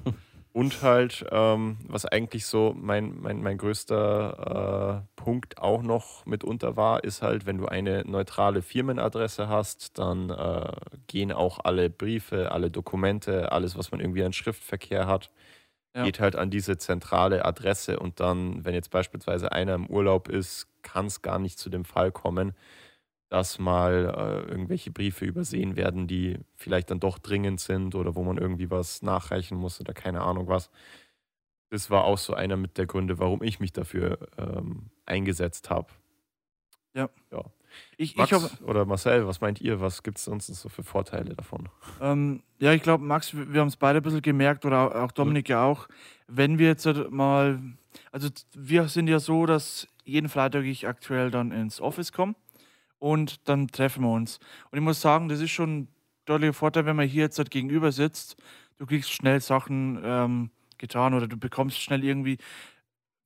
Und 0.58 0.82
halt, 0.82 1.24
ähm, 1.32 1.78
was 1.88 2.06
eigentlich 2.08 2.48
so 2.48 2.74
mein, 2.76 3.20
mein, 3.22 3.44
mein 3.44 3.60
größter 3.60 5.04
äh, 5.06 5.22
Punkt 5.22 5.60
auch 5.60 5.84
noch 5.84 6.26
mitunter 6.26 6.76
war, 6.76 7.04
ist 7.04 7.22
halt, 7.22 7.46
wenn 7.46 7.60
du 7.60 7.68
eine 7.68 8.04
neutrale 8.06 8.64
Firmenadresse 8.64 9.50
hast, 9.50 10.00
dann 10.00 10.32
äh, 10.32 10.72
gehen 11.06 11.32
auch 11.32 11.60
alle 11.64 11.92
Briefe, 11.92 12.52
alle 12.52 12.72
Dokumente, 12.72 13.52
alles, 13.52 13.78
was 13.78 13.92
man 13.92 14.00
irgendwie 14.00 14.24
an 14.24 14.34
Schriftverkehr 14.34 15.06
hat, 15.06 15.30
Ja. 15.94 16.08
geht 16.08 16.20
halt 16.20 16.36
an 16.36 16.50
diese 16.52 16.78
zentrale 16.78 17.46
Adresse. 17.46 18.00
Und 18.00 18.20
dann, 18.20 18.66
wenn 18.66 18.74
jetzt 18.74 18.92
beispielsweise 18.92 19.52
einer 19.52 19.76
im 19.76 19.88
Urlaub 19.88 20.30
ist, 20.30 20.68
kann 20.84 21.08
es 21.08 21.22
gar 21.22 21.40
nicht 21.40 21.60
zu 21.60 21.70
dem 21.70 21.86
Fall 21.86 22.12
kommen, 22.12 22.56
dass 23.30 23.60
mal 23.60 24.46
äh, 24.48 24.50
irgendwelche 24.52 24.92
Briefe 24.92 25.26
übersehen 25.26 25.76
werden, 25.76 26.08
die 26.08 26.40
vielleicht 26.56 26.90
dann 26.92 27.00
doch 27.00 27.18
dringend 27.20 27.60
sind 27.60 27.94
oder 27.96 28.16
wo 28.16 28.24
man 28.24 28.38
irgendwie 28.38 28.72
was 28.72 29.02
nachreichen 29.02 29.58
muss 29.58 29.80
oder 29.82 29.94
keine 29.94 30.22
Ahnung 30.22 30.48
was. 30.48 30.70
Das 31.70 31.90
war 31.90 32.06
auch 32.06 32.18
so 32.18 32.34
einer 32.34 32.56
mit 32.56 32.78
der 32.78 32.86
Gründe, 32.86 33.20
warum 33.20 33.44
ich 33.44 33.60
mich 33.60 33.74
dafür 33.74 34.18
ähm, 34.38 34.90
eingesetzt 35.06 35.70
habe. 35.70 35.90
ich, 37.98 38.12
ich 38.12 38.18
Max 38.18 38.32
hab, 38.32 38.62
oder 38.68 38.86
Marcel, 38.86 39.28
was 39.28 39.42
meint 39.42 39.62
ihr? 39.62 39.82
Was 39.82 40.04
gibt 40.04 40.18
es 40.18 40.26
sonst 40.26 40.48
so 40.48 40.70
für 40.70 40.84
Vorteile 40.84 41.36
davon? 41.36 41.70
ähm, 42.02 42.42
ja, 42.60 42.74
ich 42.74 42.82
glaube, 42.82 43.04
Max, 43.04 43.36
wir 43.36 43.52
wir 43.54 43.62
haben 43.62 43.68
es 43.68 43.76
beide 43.78 44.00
ein 44.00 44.04
bisschen 44.04 44.22
gemerkt 44.22 44.66
oder 44.66 44.80
auch- 44.96 44.96
auch 45.08 45.12
Dominik 45.12 45.50
ja 45.50 45.64
auch, 45.64 45.88
wenn 46.28 46.58
wir 46.60 46.68
jetzt 46.68 46.86
halt 46.86 47.12
mal, 47.12 47.60
also 48.12 48.30
wir 48.56 48.88
sind 48.88 49.08
ja 49.08 49.20
so, 49.20 49.46
dass 49.46 49.88
jeden 50.06 50.30
Freitag 50.30 50.64
ich 50.64 50.88
aktuell 50.88 51.32
dann 51.32 51.52
ins 51.52 51.82
Office 51.82 52.12
komme 52.14 52.36
und 53.00 53.48
dann 53.48 53.68
treffen 53.68 54.04
wir 54.04 54.12
uns. 54.12 54.40
Und 54.72 54.78
ich 54.78 54.84
muss 54.84 55.02
sagen, 55.02 55.30
das 55.30 55.40
ist 55.42 55.52
schon 55.52 55.78
ein 55.80 55.88
deutlicher 56.26 56.54
Vorteil, 56.54 56.86
wenn 56.86 56.96
man 56.96 57.08
hier 57.08 57.24
jetzt 57.24 57.38
halt 57.38 57.52
gegenüber 57.52 57.92
sitzt. 57.92 58.36
Du 58.78 58.86
kriegst 58.86 59.12
schnell 59.12 59.42
Sachen 59.42 60.00
ähm, 60.04 60.52
getan 60.78 61.14
oder 61.14 61.28
du 61.28 61.38
bekommst 61.38 61.80
schnell 61.80 62.04
irgendwie 62.04 62.38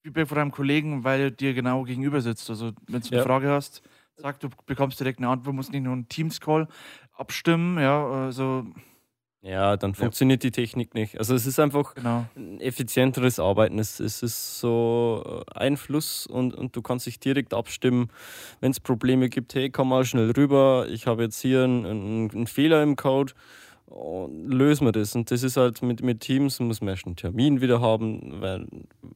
Feedback 0.03 0.27
von 0.27 0.37
deinem 0.37 0.51
Kollegen, 0.51 1.03
weil 1.03 1.19
er 1.21 1.31
dir 1.31 1.53
genau 1.53 1.83
gegenüber 1.83 2.21
sitzt. 2.21 2.49
Also 2.49 2.71
wenn 2.87 3.01
du 3.01 3.07
eine 3.09 3.17
Ja. 3.17 3.23
Frage 3.23 3.49
hast, 3.49 3.81
sag, 4.17 4.39
du 4.39 4.49
bekommst 4.65 4.99
direkt 4.99 5.19
eine 5.19 5.29
Antwort, 5.29 5.55
musst 5.55 5.71
nicht 5.71 5.83
nur 5.83 5.93
einen 5.93 6.07
Teams-Call 6.07 6.67
abstimmen. 7.13 7.77
Ja, 7.79 8.05
also 8.07 8.65
Ja, 9.43 9.75
dann 9.75 9.95
funktioniert 9.95 10.43
die 10.43 10.51
Technik 10.51 10.93
nicht. 10.93 11.17
Also 11.17 11.33
es 11.33 11.47
ist 11.47 11.59
einfach 11.59 11.95
genau. 11.95 12.27
ein 12.35 12.59
effizienteres 12.61 13.39
Arbeiten. 13.39 13.79
Es, 13.79 13.99
es 13.99 14.21
ist 14.21 14.59
so 14.59 15.43
äh, 15.47 15.59
ein 15.59 15.77
Fluss 15.77 16.27
und, 16.27 16.53
und 16.53 16.75
du 16.75 16.83
kannst 16.83 17.07
dich 17.07 17.19
direkt 17.19 17.55
abstimmen, 17.55 18.09
wenn 18.59 18.69
es 18.69 18.79
Probleme 18.79 19.29
gibt. 19.29 19.55
Hey, 19.55 19.71
komm 19.71 19.89
mal 19.89 20.05
schnell 20.05 20.29
rüber. 20.31 20.85
Ich 20.91 21.07
habe 21.07 21.23
jetzt 21.23 21.41
hier 21.41 21.63
einen, 21.63 21.85
einen, 21.85 22.31
einen 22.31 22.47
Fehler 22.47 22.83
im 22.83 22.95
Code. 22.95 23.33
Und 23.87 24.47
lösen 24.49 24.85
wir 24.87 24.93
das. 24.93 25.15
Und 25.15 25.31
das 25.31 25.43
ist 25.43 25.57
halt 25.57 25.81
mit, 25.81 26.01
mit 26.01 26.21
Teams, 26.21 26.61
muss 26.61 26.79
man 26.79 26.89
erst 26.89 27.07
einen 27.07 27.17
Termin 27.17 27.59
wieder 27.59 27.81
haben, 27.81 28.41
weil 28.41 28.65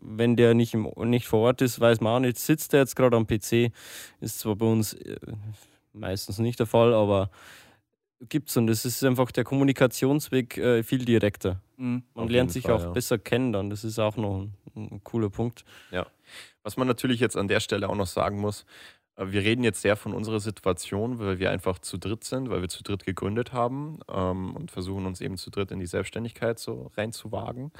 wenn 0.01 0.35
der 0.35 0.53
nicht, 0.53 0.73
im, 0.73 0.91
nicht 1.05 1.27
vor 1.27 1.41
Ort 1.41 1.61
ist, 1.61 1.79
weiß 1.79 2.01
man 2.01 2.13
auch 2.13 2.19
nicht, 2.19 2.37
sitzt 2.37 2.73
der 2.73 2.81
jetzt 2.81 2.95
gerade 2.97 3.15
am 3.15 3.25
PC. 3.25 3.71
Ist 4.19 4.39
zwar 4.39 4.57
bei 4.57 4.65
uns 4.65 4.93
äh, 4.93 5.15
meistens 5.93 6.39
nicht 6.39 6.59
der 6.59 6.65
Fall, 6.65 6.93
aber 6.93 7.29
gibt's 8.21 8.55
und 8.57 8.69
es 8.69 8.85
ist 8.85 9.03
einfach 9.03 9.31
der 9.31 9.43
Kommunikationsweg 9.43 10.57
äh, 10.57 10.83
viel 10.83 11.05
direkter. 11.05 11.61
Mhm. 11.77 12.03
Man 12.13 12.25
Auf 12.25 12.31
lernt 12.31 12.51
sich 12.51 12.63
Fall, 12.63 12.73
auch 12.75 12.83
ja. 12.83 12.89
besser 12.91 13.17
kennen 13.17 13.51
dann. 13.51 13.69
Das 13.69 13.83
ist 13.83 13.99
auch 13.99 14.17
noch 14.17 14.41
ein, 14.41 14.53
ein 14.75 15.03
cooler 15.03 15.29
Punkt. 15.29 15.65
Was 16.63 16.77
man 16.77 16.87
natürlich 16.87 17.19
jetzt 17.19 17.37
an 17.37 17.47
der 17.47 17.59
Stelle 17.59 17.89
auch 17.89 17.95
noch 17.95 18.07
sagen 18.07 18.39
muss, 18.39 18.65
äh, 19.15 19.27
wir 19.27 19.41
reden 19.41 19.63
jetzt 19.63 19.81
sehr 19.81 19.95
von 19.95 20.13
unserer 20.13 20.39
Situation, 20.39 21.19
weil 21.19 21.39
wir 21.39 21.51
einfach 21.51 21.79
zu 21.79 21.97
dritt 21.97 22.23
sind, 22.23 22.49
weil 22.49 22.61
wir 22.61 22.69
zu 22.69 22.83
dritt 22.83 23.05
gegründet 23.05 23.53
haben 23.53 23.99
ähm, 24.09 24.55
und 24.55 24.71
versuchen 24.71 25.05
uns 25.05 25.21
eben 25.21 25.37
zu 25.37 25.49
dritt 25.49 25.71
in 25.71 25.79
die 25.79 25.85
Selbstständigkeit 25.85 26.59
so 26.59 26.91
reinzuwagen. 26.95 27.71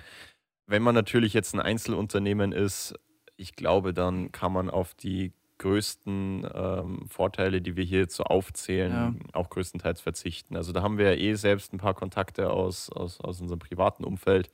Wenn 0.67 0.81
man 0.81 0.95
natürlich 0.95 1.33
jetzt 1.33 1.53
ein 1.53 1.59
Einzelunternehmen 1.59 2.51
ist, 2.51 2.95
ich 3.37 3.55
glaube, 3.55 3.93
dann 3.93 4.31
kann 4.31 4.51
man 4.53 4.69
auf 4.69 4.93
die 4.95 5.33
größten 5.57 6.47
ähm, 6.53 7.07
Vorteile, 7.07 7.61
die 7.61 7.75
wir 7.75 7.83
hier 7.83 7.99
jetzt 7.99 8.15
so 8.15 8.23
aufzählen, 8.23 8.91
Ja. 8.91 9.13
auch 9.33 9.49
größtenteils 9.49 10.01
verzichten. 10.01 10.55
Also 10.57 10.73
da 10.73 10.81
haben 10.81 10.97
wir 10.97 11.13
ja 11.13 11.17
eh 11.19 11.33
selbst 11.35 11.73
ein 11.73 11.77
paar 11.77 11.93
Kontakte 11.93 12.49
aus, 12.51 12.89
aus, 12.89 13.19
aus 13.21 13.39
unserem 13.41 13.59
privaten 13.59 14.03
Umfeld, 14.03 14.49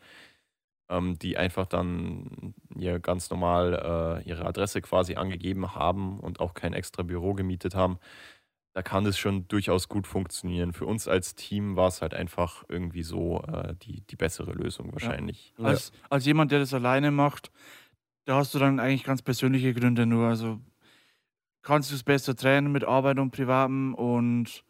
ähm, 0.90 1.18
die 1.18 1.38
einfach 1.38 1.66
dann 1.66 2.54
hier 2.78 3.00
ganz 3.00 3.30
normal 3.30 4.22
äh, 4.24 4.30
ihre 4.30 4.46
Adresse 4.46 4.82
quasi 4.82 5.16
angegeben 5.16 5.74
haben 5.76 6.20
und 6.20 6.40
auch 6.40 6.54
kein 6.54 6.74
extra 6.74 7.04
Büro 7.04 7.34
gemietet 7.34 7.74
haben. 7.76 7.98
Da 8.74 8.82
kann 8.82 9.04
das 9.04 9.18
schon 9.18 9.48
durchaus 9.50 9.90
gut 9.90 10.08
funktionieren. 10.08 10.72
Für 10.72 10.86
uns 10.86 11.08
als 11.08 11.36
Team 11.36 11.76
war 11.76 11.90
es 11.90 12.02
halt 12.02 12.14
einfach 12.14 12.64
irgendwie 12.70 13.04
so 13.04 13.44
äh, 13.44 13.74
die, 13.82 14.02
die 14.02 14.16
bessere 14.16 14.54
Lösung 14.54 14.94
wahrscheinlich. 14.94 15.54
Als, 15.58 15.92
als 16.10 16.26
jemand, 16.26 16.52
der 16.52 16.60
das 16.60 16.74
alleine 16.74 17.12
macht, 17.12 17.52
da 18.26 18.36
hast 18.36 18.54
du 18.54 18.60
dann 18.60 18.80
eigentlich 18.80 19.04
ganz 19.04 19.22
persönliche 19.24 19.74
Gründe 19.74 20.06
nur. 20.06 20.28
Also 20.28 20.60
kannst 21.62 21.92
du 21.92 21.96
es 21.96 22.04
besser 22.04 22.36
trennen 22.36 22.72
mit 22.72 22.84
Arbeit 22.84 23.20
und 23.20 23.32
Privatem 23.32 23.94
und 23.94 24.64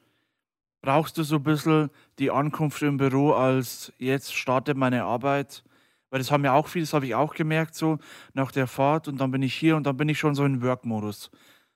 brauchst 0.82 1.18
du 1.18 1.24
so 1.24 1.38
ein 1.38 1.44
bisschen 1.44 1.90
die 2.20 2.32
Ankunft 2.32 2.82
im 2.82 2.98
Büro 2.98 3.34
als 3.34 3.94
jetzt 3.98 4.34
startet 4.34 4.78
meine 4.78 5.04
Arbeit. 5.04 5.64
Weil 6.10 6.20
das 6.20 6.30
haben 6.30 6.44
ja 6.44 6.54
auch 6.54 6.68
viele, 6.68 6.84
das 6.84 6.94
habe 6.94 7.06
ich 7.06 7.16
auch 7.16 7.34
gemerkt, 7.34 7.74
so 7.74 7.98
nach 8.34 8.52
der 8.52 8.68
Fahrt 8.68 9.08
und 9.08 9.22
dann 9.22 9.32
bin 9.32 9.42
ich 9.42 9.56
hier 9.56 9.78
und 9.78 9.86
dann 9.86 9.96
bin 9.96 10.10
ich 10.10 10.20
schon 10.20 10.36
so 10.36 10.44
in 10.44 10.62
Work-Modus. 10.62 11.32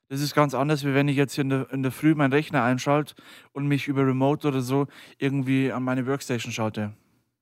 Das 0.10 0.22
ist 0.22 0.36
ganz 0.36 0.54
anders, 0.54 0.86
wie 0.86 0.94
wenn 0.94 1.08
ich 1.08 1.16
jetzt 1.16 1.38
in 1.38 1.50
der, 1.50 1.72
in 1.72 1.82
der 1.82 1.92
Früh 1.92 2.14
meinen 2.16 2.34
Rechner 2.34 2.62
einschalte 2.64 3.16
und 3.54 3.68
mich 3.68 3.88
über 3.88 4.06
Remote 4.06 4.48
oder 4.48 4.62
so 4.62 4.88
irgendwie 5.18 5.72
an 5.72 5.84
meine 5.84 6.06
Workstation 6.06 6.52
schaute. 6.52 6.94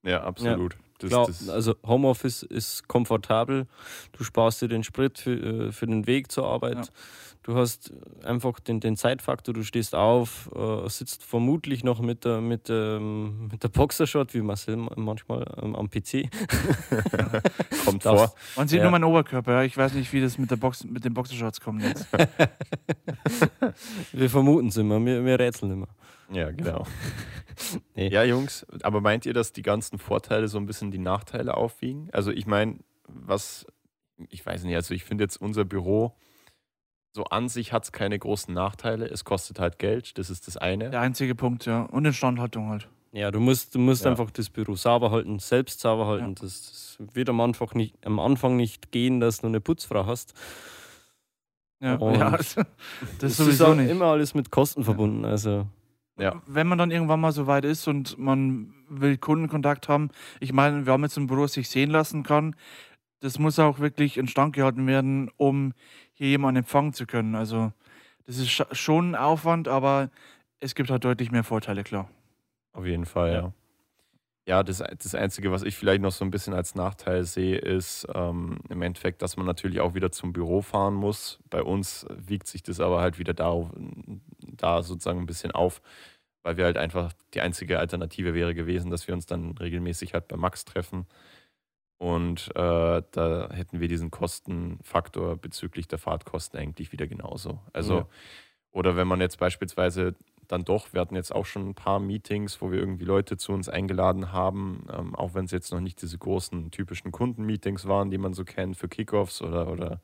Ja, 0.04 0.24
absolut. 0.24 0.74
Ja. 0.74 0.80
Das, 1.04 1.10
Klar, 1.10 1.28
das 1.28 1.50
also 1.50 1.76
Homeoffice 1.86 2.44
ist 2.44 2.88
komfortabel. 2.88 3.68
Du 4.14 4.24
sparst 4.24 4.62
dir 4.62 4.70
den 4.70 4.84
Sprit 4.84 5.18
für, 5.18 5.34
äh, 5.34 5.72
für 5.72 5.86
den 5.86 6.08
Weg 6.08 6.32
zur 6.32 6.48
Arbeit. 6.48 6.78
Ja. 6.78 6.94
Du 7.44 7.58
hast 7.58 7.92
einfach 8.24 8.62
den, 8.62 8.80
den 8.80 8.96
Zeitfaktor, 8.96 9.54
du 9.54 9.64
stehst 9.64 9.96
auf, 9.96 10.50
äh, 10.56 10.88
sitzt 10.88 11.26
vermutlich 11.26 11.84
noch 11.84 12.00
mit 12.00 12.24
der, 12.24 12.40
mit, 12.40 12.70
ähm, 12.70 13.50
mit 13.52 13.64
der 13.64 13.68
Boxershot, 13.68 14.34
wie 14.34 14.42
Marcel 14.42 14.78
manchmal 14.78 15.46
ähm, 15.62 15.76
am 15.76 15.90
PC. 15.90 16.30
kommt 17.86 18.04
vor. 18.04 18.34
Man 18.56 18.70
sieht 18.70 18.78
ja. 18.78 18.84
nur 18.84 18.92
meinen 18.92 19.04
Oberkörper, 19.04 19.66
ich 19.66 19.76
weiß 19.76 19.94
nicht, 19.94 20.14
wie 20.14 20.22
das 20.22 20.38
mit, 20.38 20.52
der 20.52 20.56
Box, 20.56 20.86
mit 20.86 21.04
den 21.04 21.14
Boxershots 21.14 21.60
kommt 21.60 21.84
jetzt. 21.84 22.08
wir 24.14 24.30
vermuten 24.30 24.70
es 24.70 24.78
immer, 24.78 25.04
wir, 25.04 25.26
wir 25.26 25.38
rätseln 25.38 25.74
immer. 25.74 25.90
Ja, 26.34 26.52
genau. 26.52 26.86
nee. 27.96 28.10
Ja, 28.10 28.24
Jungs, 28.24 28.66
aber 28.82 29.02
meint 29.02 29.26
ihr, 29.26 29.34
dass 29.34 29.54
die 29.54 29.62
ganzen 29.62 30.00
Vorteile 30.00 30.48
so 30.48 30.58
ein 30.58 30.66
bisschen 30.66 30.92
die 30.92 30.98
Nachteile 30.98 31.56
aufwiegen? 31.56 32.10
Also 32.12 32.32
ich 32.32 32.48
meine, 32.48 32.80
was, 33.08 33.66
ich 34.30 34.46
weiß 34.46 34.64
nicht, 34.64 34.76
also 34.76 34.94
ich 34.94 35.04
finde 35.04 35.24
jetzt 35.24 35.38
unser 35.38 35.66
Büro, 35.66 36.16
so 37.16 37.26
an 37.26 37.48
sich 37.48 37.72
hat 37.72 37.84
es 37.84 37.92
keine 37.92 38.18
großen 38.18 38.54
Nachteile. 38.54 39.06
Es 39.06 39.24
kostet 39.24 39.60
halt 39.60 39.78
Geld, 39.78 40.18
das 40.18 40.30
ist 40.30 40.48
das 40.48 40.58
eine. 40.58 40.90
Der 40.90 41.02
einzige 41.02 41.36
Punkt, 41.36 41.66
ja. 41.66 41.84
Und 41.84 42.06
Instandhaltung 42.06 42.70
halt. 42.70 42.90
Ja, 43.12 43.30
du 43.30 43.40
musst, 43.40 43.76
du 43.76 43.80
musst 43.80 44.06
ja. 44.06 44.12
einfach 44.12 44.32
das 44.32 44.50
Büro 44.50 44.76
sauber 44.76 45.12
halten, 45.12 45.38
selbst 45.38 45.80
sauber 45.80 46.08
halten. 46.08 46.30
Ja. 46.30 46.42
Das, 46.42 46.98
das, 46.98 47.16
wird 47.16 47.30
am 47.30 47.40
Anfang, 47.42 47.70
nicht, 47.76 47.96
am 48.06 48.20
Anfang 48.20 48.56
nicht 48.56 48.92
gehen, 48.92 49.20
dass 49.20 49.42
du 49.42 49.48
eine 49.48 49.62
Putzfrau 49.62 50.08
hast. 50.08 50.34
Ja, 51.80 52.00
ja 52.12 52.32
das, 52.38 52.56
das 53.20 53.32
ist 53.32 53.38
sowieso 53.38 53.76
nicht. 53.76 53.92
immer 53.92 54.06
alles 54.06 54.34
mit 54.34 54.50
Kosten 54.50 54.84
verbunden. 54.84 55.26
Also 55.26 55.68
ja. 56.18 56.42
Wenn 56.46 56.68
man 56.68 56.78
dann 56.78 56.92
irgendwann 56.92 57.20
mal 57.20 57.32
so 57.32 57.48
weit 57.48 57.66
ist 57.66 57.88
und 57.88 58.18
man 58.18 58.74
will 58.88 59.18
Kundenkontakt 59.18 59.90
haben, 59.90 60.10
ich 60.40 60.54
meine, 60.54 60.86
wir 60.86 60.94
haben 60.94 61.04
jetzt 61.04 61.18
ein 61.18 61.28
Büro, 61.28 61.44
das 61.44 61.54
sich 61.54 61.70
sehen 61.70 61.90
lassen 61.90 62.24
kann. 62.24 62.56
Das 63.20 63.40
muss 63.40 63.58
auch 63.58 63.80
wirklich 63.80 64.18
instand 64.18 64.54
gehalten 64.54 64.86
werden, 64.86 65.32
um 65.38 65.74
hier 66.14 66.28
jemanden 66.28 66.60
empfangen 66.60 66.94
zu 66.94 67.06
können. 67.06 67.36
Also, 67.36 67.72
das 68.26 68.38
ist 68.38 68.66
schon 68.72 69.12
ein 69.12 69.16
Aufwand, 69.16 69.68
aber 69.68 70.10
es 70.60 70.76
gibt 70.76 70.90
halt 70.90 71.04
deutlich 71.04 71.32
mehr 71.32 71.44
Vorteile, 71.44 71.84
klar. 71.84 72.10
Auf 72.74 72.86
jeden 72.86 73.06
Fall, 73.06 73.30
ja. 73.30 73.40
ja. 73.42 73.54
Ja, 74.46 74.62
das, 74.62 74.80
das 74.80 75.16
Einzige, 75.16 75.52
was 75.52 75.64
ich 75.64 75.78
vielleicht 75.78 76.02
noch 76.02 76.12
so 76.12 76.26
ein 76.26 76.32
bisschen 76.32 76.54
als 76.54 76.76
Nachteil 76.76 77.24
sehe, 77.24 77.58
ist 77.58 78.06
ähm, 78.14 78.60
im 78.70 78.82
Endeffekt, 78.82 79.22
dass 79.22 79.38
man 79.38 79.46
natürlich 79.46 79.80
auch 79.80 79.94
wieder 79.94 80.12
zum 80.12 80.34
Büro 80.34 80.62
fahren 80.62 80.96
muss. 80.96 81.40
Bei 81.50 81.64
uns 81.64 82.06
wiegt 82.10 82.48
sich 82.48 82.62
das 82.62 82.82
aber 82.82 83.00
halt 83.00 83.18
wieder 83.20 83.34
da, 83.34 83.70
da 84.40 84.84
sozusagen 84.84 85.20
ein 85.20 85.26
bisschen 85.26 85.52
auf, 85.52 85.82
weil 86.44 86.58
wir 86.58 86.66
halt 86.66 86.78
einfach 86.78 87.14
die 87.34 87.40
einzige 87.40 87.80
Alternative 87.80 88.34
wäre 88.34 88.54
gewesen, 88.54 88.92
dass 88.92 89.08
wir 89.08 89.16
uns 89.16 89.26
dann 89.26 89.58
regelmäßig 89.58 90.14
halt 90.14 90.28
bei 90.28 90.36
Max 90.36 90.66
treffen. 90.66 91.08
Und 91.98 92.50
äh, 92.56 93.02
da 93.12 93.50
hätten 93.50 93.80
wir 93.80 93.88
diesen 93.88 94.12
Kostenfaktor 94.12 95.38
bezüglich 95.38 95.88
der 95.88 96.00
Fahrtkosten 96.00 96.60
eigentlich 96.60 96.92
wieder 96.92 97.08
genauso. 97.08 97.62
Also, 97.72 98.00
ja. 98.00 98.08
oder 98.72 98.98
wenn 98.98 99.08
man 99.08 99.22
jetzt 99.22 99.38
beispielsweise 99.38 100.16
dann 100.48 100.64
doch, 100.64 100.94
wir 100.94 101.02
hatten 101.02 101.16
jetzt 101.16 101.34
auch 101.34 101.46
schon 101.46 101.70
ein 101.70 101.76
paar 101.76 102.00
Meetings, 102.00 102.62
wo 102.62 102.72
wir 102.72 102.80
irgendwie 102.80 103.06
Leute 103.06 103.38
zu 103.38 103.54
uns 103.54 103.70
eingeladen 103.70 104.32
haben, 104.32 104.86
ähm, 104.92 105.16
auch 105.16 105.34
wenn 105.34 105.46
es 105.46 105.52
jetzt 105.52 105.72
noch 105.72 105.80
nicht 105.80 106.02
diese 106.02 106.18
großen 106.18 106.72
typischen 106.72 107.12
Kundenmeetings 107.12 107.88
waren, 107.88 108.10
die 108.10 108.18
man 108.18 108.34
so 108.34 108.44
kennt 108.44 108.78
für 108.78 108.88
Kickoffs 108.88 109.42
oder, 109.42 109.70
oder 109.70 110.02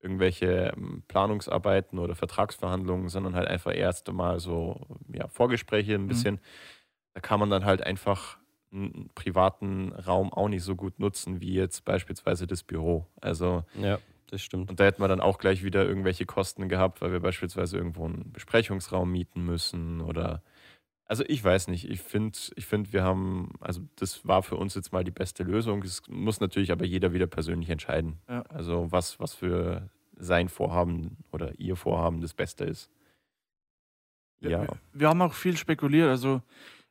irgendwelche 0.00 0.72
ähm, 0.76 1.02
Planungsarbeiten 1.08 1.98
oder 1.98 2.14
Vertragsverhandlungen, 2.14 3.08
sondern 3.08 3.34
halt 3.34 3.48
einfach 3.48 3.74
erst 3.74 4.08
einmal 4.08 4.40
so 4.40 4.80
ja, 5.12 5.28
Vorgespräche 5.28 5.94
ein 5.94 6.02
mhm. 6.02 6.08
bisschen. 6.08 6.34
Mhm. 6.34 6.40
Da 7.14 7.20
kann 7.20 7.40
man 7.40 7.50
dann 7.50 7.64
halt 7.64 7.82
einfach 7.82 8.38
einen 8.70 9.10
privaten 9.14 9.92
Raum 9.92 10.32
auch 10.32 10.48
nicht 10.48 10.62
so 10.62 10.76
gut 10.76 10.98
nutzen 11.00 11.40
wie 11.40 11.54
jetzt 11.54 11.84
beispielsweise 11.84 12.46
das 12.46 12.62
Büro. 12.62 13.06
Also 13.20 13.64
ja 13.74 13.98
das 14.30 14.42
stimmt. 14.42 14.70
Und 14.70 14.80
da 14.80 14.84
hätten 14.84 15.02
wir 15.02 15.08
dann 15.08 15.20
auch 15.20 15.38
gleich 15.38 15.62
wieder 15.62 15.86
irgendwelche 15.86 16.26
Kosten 16.26 16.68
gehabt, 16.68 17.00
weil 17.00 17.12
wir 17.12 17.20
beispielsweise 17.20 17.76
irgendwo 17.76 18.04
einen 18.04 18.32
Besprechungsraum 18.32 19.10
mieten 19.10 19.44
müssen 19.44 20.00
oder. 20.00 20.42
Also 21.04 21.24
ich 21.26 21.42
weiß 21.42 21.68
nicht. 21.68 21.88
Ich 21.88 22.02
finde, 22.02 22.38
ich 22.56 22.66
find, 22.66 22.92
wir 22.92 23.02
haben, 23.02 23.52
also 23.60 23.80
das 23.96 24.26
war 24.26 24.42
für 24.42 24.56
uns 24.56 24.74
jetzt 24.74 24.92
mal 24.92 25.04
die 25.04 25.10
beste 25.10 25.42
Lösung. 25.42 25.82
Es 25.82 26.02
muss 26.08 26.40
natürlich 26.40 26.70
aber 26.70 26.84
jeder 26.84 27.14
wieder 27.14 27.26
persönlich 27.26 27.70
entscheiden. 27.70 28.18
Ja. 28.28 28.42
Also 28.42 28.92
was, 28.92 29.18
was 29.18 29.34
für 29.34 29.88
sein 30.16 30.50
Vorhaben 30.50 31.16
oder 31.32 31.58
ihr 31.58 31.76
Vorhaben 31.76 32.20
das 32.20 32.34
Beste 32.34 32.64
ist. 32.64 32.90
Ja. 34.40 34.62
Wir, 34.62 34.68
wir 34.92 35.08
haben 35.08 35.22
auch 35.22 35.32
viel 35.32 35.56
spekuliert. 35.56 36.10
Also 36.10 36.42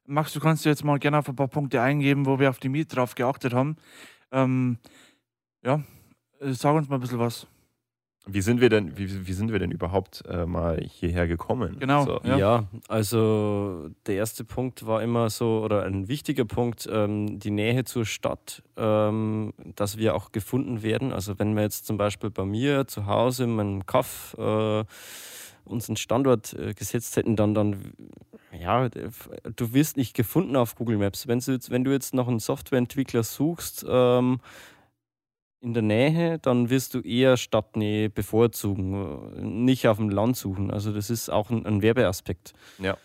Max, 0.06 0.34
du 0.34 0.40
kannst 0.40 0.66
jetzt 0.66 0.84
mal 0.84 1.00
gerne 1.00 1.20
auf 1.20 1.30
ein 1.30 1.36
paar 1.36 1.50
Punkte 1.50 1.82
eingeben, 1.82 2.26
wo 2.26 2.40
wir 2.40 2.50
auf 2.50 2.60
die 2.60 2.70
Miete 2.70 2.96
drauf 2.96 3.14
geachtet 3.14 3.54
haben. 3.54 3.76
Ähm, 4.32 4.78
ja, 5.64 5.84
sag 6.40 6.76
uns 6.76 6.90
mal 6.90 6.96
ein 6.96 7.02
bisschen 7.02 7.20
was. 7.20 7.48
Wie 8.30 8.42
sind 8.42 8.60
wir 8.60 8.70
denn, 8.70 8.98
wie, 8.98 9.26
wie 9.26 9.34
sind 9.34 9.54
wir 9.54 9.60
denn 9.60 9.72
überhaupt 9.72 10.24
äh, 10.28 10.46
mal 10.46 10.82
hierher 10.84 11.28
gekommen? 11.28 11.78
Genau. 11.80 12.04
So. 12.04 12.20
Ja. 12.26 12.38
ja. 12.38 12.64
also 12.90 13.90
der 14.06 14.16
erste 14.16 14.44
Punkt 14.44 14.86
war 14.86 15.02
immer 15.02 15.30
so, 15.30 15.62
oder 15.64 15.84
ein 15.84 16.10
wichtiger 16.10 16.44
Punkt, 16.44 16.90
ähm, 16.92 17.40
die 17.40 17.52
Nähe 17.52 17.86
zur 17.86 18.06
Stadt, 18.06 18.64
ähm, 18.76 19.54
dass 19.76 19.98
wir 19.98 20.14
auch 20.14 20.34
gefunden 20.34 20.84
werden. 20.84 21.14
Also 21.14 21.40
wenn 21.40 21.56
wir 21.56 21.64
jetzt 21.64 21.86
zum 21.86 21.98
Beispiel 21.98 22.30
bei 22.30 22.44
mir 22.44 22.86
zu 22.86 23.06
Hause 23.06 23.46
in 23.46 23.56
meinem 23.56 23.86
Kaff 23.86 24.36
äh, 24.38 24.84
unseren 25.64 25.96
Standort 25.96 26.54
äh, 26.54 26.74
gesetzt 26.74 27.16
hätten, 27.16 27.38
dann, 27.38 27.54
dann 27.54 27.94
ja, 28.52 28.90
du 28.90 29.74
wirst 29.74 29.96
nicht 29.96 30.14
gefunden 30.14 30.58
auf 30.58 30.76
Google 30.76 30.98
Maps. 30.98 31.28
Wenn 31.28 31.40
du 31.40 31.52
jetzt, 31.52 31.70
wenn 31.70 31.86
du 31.86 31.92
jetzt 31.92 32.14
noch 32.14 32.28
einen 32.28 32.40
Softwareentwickler 32.40 33.24
suchst, 33.24 33.86
ähm, 33.88 34.40
in 35.60 35.74
der 35.74 35.84
Nähe, 35.84 36.40
dann 36.40 36.70
wirst 36.70 36.94
du 36.94 37.02
eher 37.02 37.36
Stadtnähe 37.38 38.10
bevorzugen, 38.10 39.66
nicht 39.66 39.88
auf 39.88 39.98
dem 39.98 40.10
Land 40.10 40.38
suchen. 40.38 40.72
Also 40.72 40.94
das 40.94 41.10
ist 41.10 41.30
auch 41.30 41.50
ein, 41.50 41.66
ein 41.66 41.82
Werbeaspekt. 41.82 42.54
Ja. 42.78 42.98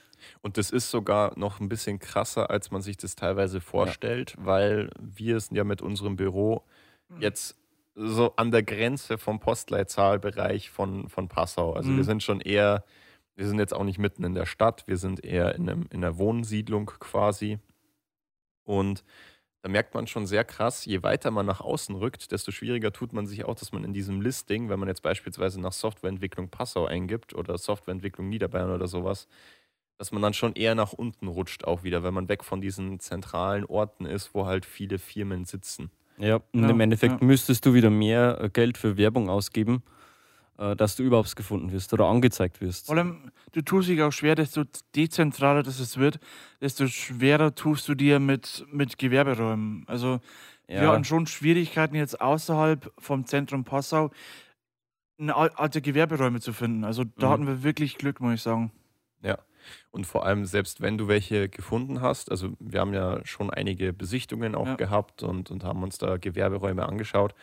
Und 0.42 0.58
das 0.58 0.70
ist 0.70 0.90
sogar 0.90 1.38
noch 1.38 1.60
ein 1.60 1.68
bisschen 1.68 1.98
krasser, 1.98 2.50
als 2.50 2.70
man 2.70 2.82
sich 2.82 2.96
das 2.96 3.16
teilweise 3.16 3.60
vorstellt, 3.60 4.34
ja. 4.36 4.46
weil 4.46 4.90
wir 5.00 5.40
sind 5.40 5.56
ja 5.56 5.64
mit 5.64 5.82
unserem 5.82 6.16
Büro 6.16 6.62
jetzt 7.18 7.56
so 7.94 8.34
an 8.36 8.50
der 8.50 8.62
Grenze 8.62 9.18
vom 9.18 9.40
Postleitzahlbereich 9.40 10.70
von, 10.70 11.08
von 11.08 11.28
Passau. 11.28 11.74
Also 11.74 11.90
mhm. 11.90 11.98
wir 11.98 12.04
sind 12.04 12.22
schon 12.22 12.40
eher, 12.40 12.84
wir 13.36 13.46
sind 13.46 13.58
jetzt 13.58 13.74
auch 13.74 13.84
nicht 13.84 13.98
mitten 13.98 14.24
in 14.24 14.34
der 14.34 14.46
Stadt, 14.46 14.84
wir 14.86 14.96
sind 14.96 15.24
eher 15.24 15.54
in, 15.54 15.68
einem, 15.68 15.86
in 15.90 16.02
einer 16.02 16.16
Wohnsiedlung 16.16 16.86
quasi. 16.86 17.58
Und 18.64 19.04
da 19.62 19.68
merkt 19.68 19.94
man 19.94 20.08
schon 20.08 20.26
sehr 20.26 20.42
krass, 20.44 20.84
je 20.84 21.04
weiter 21.04 21.30
man 21.30 21.46
nach 21.46 21.60
außen 21.60 21.94
rückt, 21.94 22.32
desto 22.32 22.50
schwieriger 22.50 22.92
tut 22.92 23.12
man 23.12 23.26
sich 23.26 23.44
auch, 23.44 23.54
dass 23.54 23.72
man 23.72 23.84
in 23.84 23.92
diesem 23.92 24.20
Listing, 24.20 24.68
wenn 24.68 24.80
man 24.80 24.88
jetzt 24.88 25.02
beispielsweise 25.02 25.60
nach 25.60 25.72
Softwareentwicklung 25.72 26.48
Passau 26.48 26.86
eingibt 26.86 27.32
oder 27.34 27.56
Softwareentwicklung 27.56 28.28
Niederbayern 28.28 28.72
oder 28.72 28.88
sowas, 28.88 29.28
dass 29.98 30.10
man 30.10 30.20
dann 30.20 30.34
schon 30.34 30.54
eher 30.54 30.74
nach 30.74 30.92
unten 30.92 31.28
rutscht 31.28 31.64
auch 31.64 31.84
wieder, 31.84 32.02
wenn 32.02 32.12
man 32.12 32.28
weg 32.28 32.42
von 32.42 32.60
diesen 32.60 32.98
zentralen 32.98 33.64
Orten 33.64 34.04
ist, 34.04 34.34
wo 34.34 34.46
halt 34.46 34.66
viele 34.66 34.98
Firmen 34.98 35.44
sitzen. 35.44 35.92
Ja, 36.18 36.40
und 36.52 36.64
ja, 36.64 36.70
im 36.70 36.80
Endeffekt 36.80 37.20
ja. 37.20 37.26
müsstest 37.26 37.64
du 37.64 37.72
wieder 37.72 37.90
mehr 37.90 38.40
äh, 38.40 38.48
Geld 38.48 38.76
für 38.76 38.96
Werbung 38.96 39.30
ausgeben 39.30 39.84
dass 40.76 40.96
du 40.96 41.02
überhaupt 41.02 41.34
gefunden 41.34 41.72
wirst 41.72 41.92
oder 41.92 42.06
angezeigt 42.06 42.60
wirst. 42.60 42.86
Vor 42.86 42.96
allem, 42.96 43.30
du 43.52 43.62
tust 43.62 43.88
dich 43.88 44.00
auch 44.02 44.12
schwer, 44.12 44.34
desto 44.34 44.64
dezentraler 44.94 45.62
das 45.62 45.80
es 45.80 45.96
wird, 45.96 46.20
desto 46.60 46.86
schwerer 46.86 47.54
tust 47.54 47.88
du 47.88 47.94
dir 47.94 48.20
mit, 48.20 48.64
mit 48.70 48.98
Gewerberäumen. 48.98 49.84
Also 49.86 50.20
ja. 50.68 50.80
wir 50.80 50.88
hatten 50.90 51.04
schon 51.04 51.26
Schwierigkeiten 51.26 51.96
jetzt 51.96 52.20
außerhalb 52.20 52.92
vom 52.98 53.26
Zentrum 53.26 53.64
Passau 53.64 54.10
alte 55.18 55.82
Gewerberäume 55.82 56.40
zu 56.40 56.52
finden. 56.52 56.84
Also 56.84 57.04
da 57.04 57.26
mhm. 57.26 57.30
hatten 57.32 57.46
wir 57.46 57.62
wirklich 57.62 57.98
Glück, 57.98 58.20
muss 58.20 58.34
ich 58.34 58.42
sagen. 58.42 58.72
Ja. 59.22 59.38
Und 59.90 60.06
vor 60.06 60.26
allem, 60.26 60.44
selbst 60.44 60.80
wenn 60.80 60.98
du 60.98 61.06
welche 61.06 61.48
gefunden 61.48 62.00
hast, 62.00 62.30
also 62.30 62.54
wir 62.58 62.80
haben 62.80 62.94
ja 62.94 63.24
schon 63.24 63.50
einige 63.50 63.92
Besichtungen 63.92 64.54
auch 64.54 64.66
ja. 64.66 64.74
gehabt 64.74 65.22
und, 65.22 65.50
und 65.50 65.64
haben 65.64 65.82
uns 65.82 65.98
da 65.98 66.16
Gewerberäume 66.16 66.86
angeschaut 66.86 67.34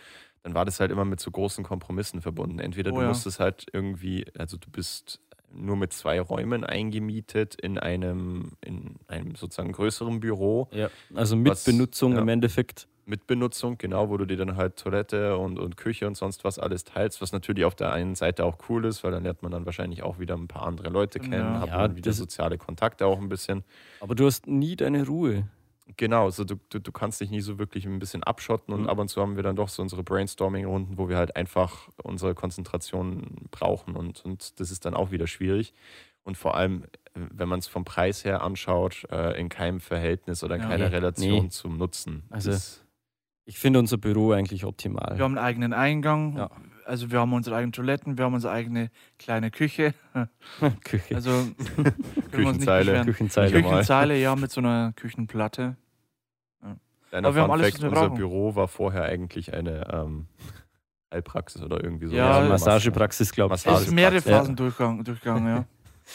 dann 0.44 0.54
war 0.54 0.66
das 0.66 0.80
halt 0.80 0.92
immer 0.92 1.06
mit 1.06 1.20
so 1.20 1.32
großen 1.32 1.64
Kompromissen 1.64 2.22
verbunden. 2.22 2.60
Entweder 2.60 2.92
oh, 2.92 2.96
du 2.96 3.02
ja. 3.02 3.08
musstest 3.08 3.40
halt 3.40 3.66
irgendwie, 3.72 4.26
also 4.38 4.58
du 4.58 4.70
bist 4.70 5.20
nur 5.52 5.76
mit 5.76 5.94
zwei 5.94 6.22
Räumen 6.22 6.64
eingemietet 6.64 7.56
in 7.56 7.78
einem, 7.78 8.52
in 8.62 8.96
einem 9.08 9.36
sozusagen 9.36 9.72
größeren 9.72 10.20
Büro. 10.20 10.68
Ja, 10.72 10.90
also 11.14 11.36
mit 11.36 11.52
was, 11.52 11.64
Benutzung 11.64 12.14
ja, 12.14 12.22
im 12.22 12.28
Endeffekt. 12.30 12.88
Mitbenutzung, 13.06 13.80
genau, 13.80 14.10
wo 14.10 14.18
du 14.18 14.26
dir 14.26 14.38
dann 14.38 14.56
halt 14.56 14.78
Toilette 14.78 15.36
und, 15.36 15.58
und 15.58 15.78
Küche 15.78 16.06
und 16.06 16.16
sonst 16.16 16.44
was 16.44 16.60
alles 16.60 16.84
teilst, 16.84 17.22
was 17.22 17.32
natürlich 17.32 17.66
auf 17.66 17.74
der 17.74 17.92
einen 17.92 18.14
Seite 18.14 18.46
auch 18.46 18.58
cool 18.70 18.86
ist, 18.86 19.04
weil 19.04 19.12
dann 19.12 19.24
lernt 19.24 19.42
man 19.42 19.52
dann 19.52 19.66
wahrscheinlich 19.66 20.04
auch 20.04 20.20
wieder 20.20 20.36
ein 20.36 20.48
paar 20.48 20.68
andere 20.68 20.90
Leute 20.90 21.20
kennen, 21.20 21.56
ja. 21.56 21.60
hat 21.62 21.70
ja, 21.70 21.78
man 21.78 21.96
wieder 21.96 22.14
soziale 22.14 22.60
Kontakte 22.60 23.08
auch 23.08 23.20
ein 23.20 23.28
bisschen. 23.28 23.64
Aber 24.00 24.14
du 24.14 24.28
hast 24.28 24.46
nie 24.46 24.76
deine 24.76 25.08
Ruhe. 25.08 25.48
Genau, 25.98 26.26
also 26.26 26.44
du, 26.44 26.56
du, 26.70 26.80
du 26.80 26.92
kannst 26.92 27.20
dich 27.20 27.32
nie 27.32 27.42
so 27.42 27.58
wirklich 27.58 27.86
ein 27.86 28.00
bisschen 28.00 28.24
abschotten 28.24 28.74
und 28.74 28.84
mhm. 28.84 28.90
ab 28.90 29.00
und 29.00 29.08
zu 29.08 29.22
haben 29.22 29.36
wir 29.36 29.44
dann 29.44 29.56
doch 29.56 29.70
so 29.70 29.82
unsere 29.82 30.04
Brainstorming-Runden, 30.04 30.98
wo 30.98 31.10
wir 31.10 31.18
halt 31.18 31.36
einfach 31.36 31.90
unsere 32.04 32.36
Konzentration 32.36 33.48
brauchen 33.52 33.96
und, 33.96 34.24
und 34.24 34.60
das 34.60 34.72
ist 34.72 34.86
dann 34.86 34.94
auch 34.94 35.12
wieder 35.12 35.28
schwierig. 35.28 35.74
Und 36.24 36.38
vor 36.38 36.56
allem, 36.56 36.84
wenn 37.16 37.50
man 37.50 37.60
es 37.60 37.68
vom 37.68 37.86
Preis 37.86 38.24
her 38.24 38.44
anschaut, 38.44 39.06
äh, 39.10 39.40
in 39.40 39.50
keinem 39.50 39.80
Verhältnis 39.80 40.44
oder 40.44 40.56
in 40.56 40.62
ja, 40.62 40.68
keiner 40.68 40.90
nee. 40.90 40.96
Relation 40.96 41.46
nee. 41.46 41.50
zum 41.50 41.78
Nutzen. 41.78 42.24
Also 42.30 42.52
das, 42.52 42.84
ich 43.46 43.58
finde 43.58 43.80
unser 43.80 43.98
Büro 43.98 44.32
eigentlich 44.32 44.66
optimal. 44.66 45.18
Wir 45.18 45.24
haben 45.24 45.38
einen 45.38 45.46
eigenen 45.46 45.74
Eingang, 45.74 46.38
ja. 46.38 46.52
Also 46.90 47.12
wir 47.12 47.20
haben 47.20 47.32
unsere 47.34 47.56
eigenen 47.56 47.72
Toiletten, 47.72 48.18
wir 48.18 48.26
haben 48.26 48.34
unsere 48.34 48.52
eigene 48.52 48.90
kleine 49.20 49.52
Küche. 49.52 49.94
Küche. 50.84 51.16
Also 51.16 51.32
Küchenzeile. 52.32 53.06
Küchenzeile, 53.06 53.62
Küchenzeile, 53.62 54.18
ja, 54.18 54.36
mit 54.36 54.52
so 54.52 54.60
einer 54.60 54.94
Küchenplatte. 54.96 55.78
Ja. 56.64 56.76
Deiner 57.12 57.32
Fun 57.32 57.52
alles, 57.52 57.72
Fact, 57.72 57.84
unser 57.84 58.10
Büro 58.10 58.56
war 58.56 58.68
vorher 58.68 59.04
eigentlich 59.04 59.54
eine 59.54 59.88
ähm, 59.94 60.28
Heilpraxis 61.14 61.62
oder 61.62 61.84
irgendwie 61.84 62.08
so. 62.08 62.16
Ja, 62.16 62.42
Massagepraxis, 62.42 63.32
glaube 63.32 63.56
ich. 63.56 63.66
Es 63.66 63.82
ist 63.82 63.92
mehrere 63.92 64.22
Phasen 64.22 64.56
ja. 64.58 64.70
durchgegangen, 65.04 65.48
ja. 65.48 65.66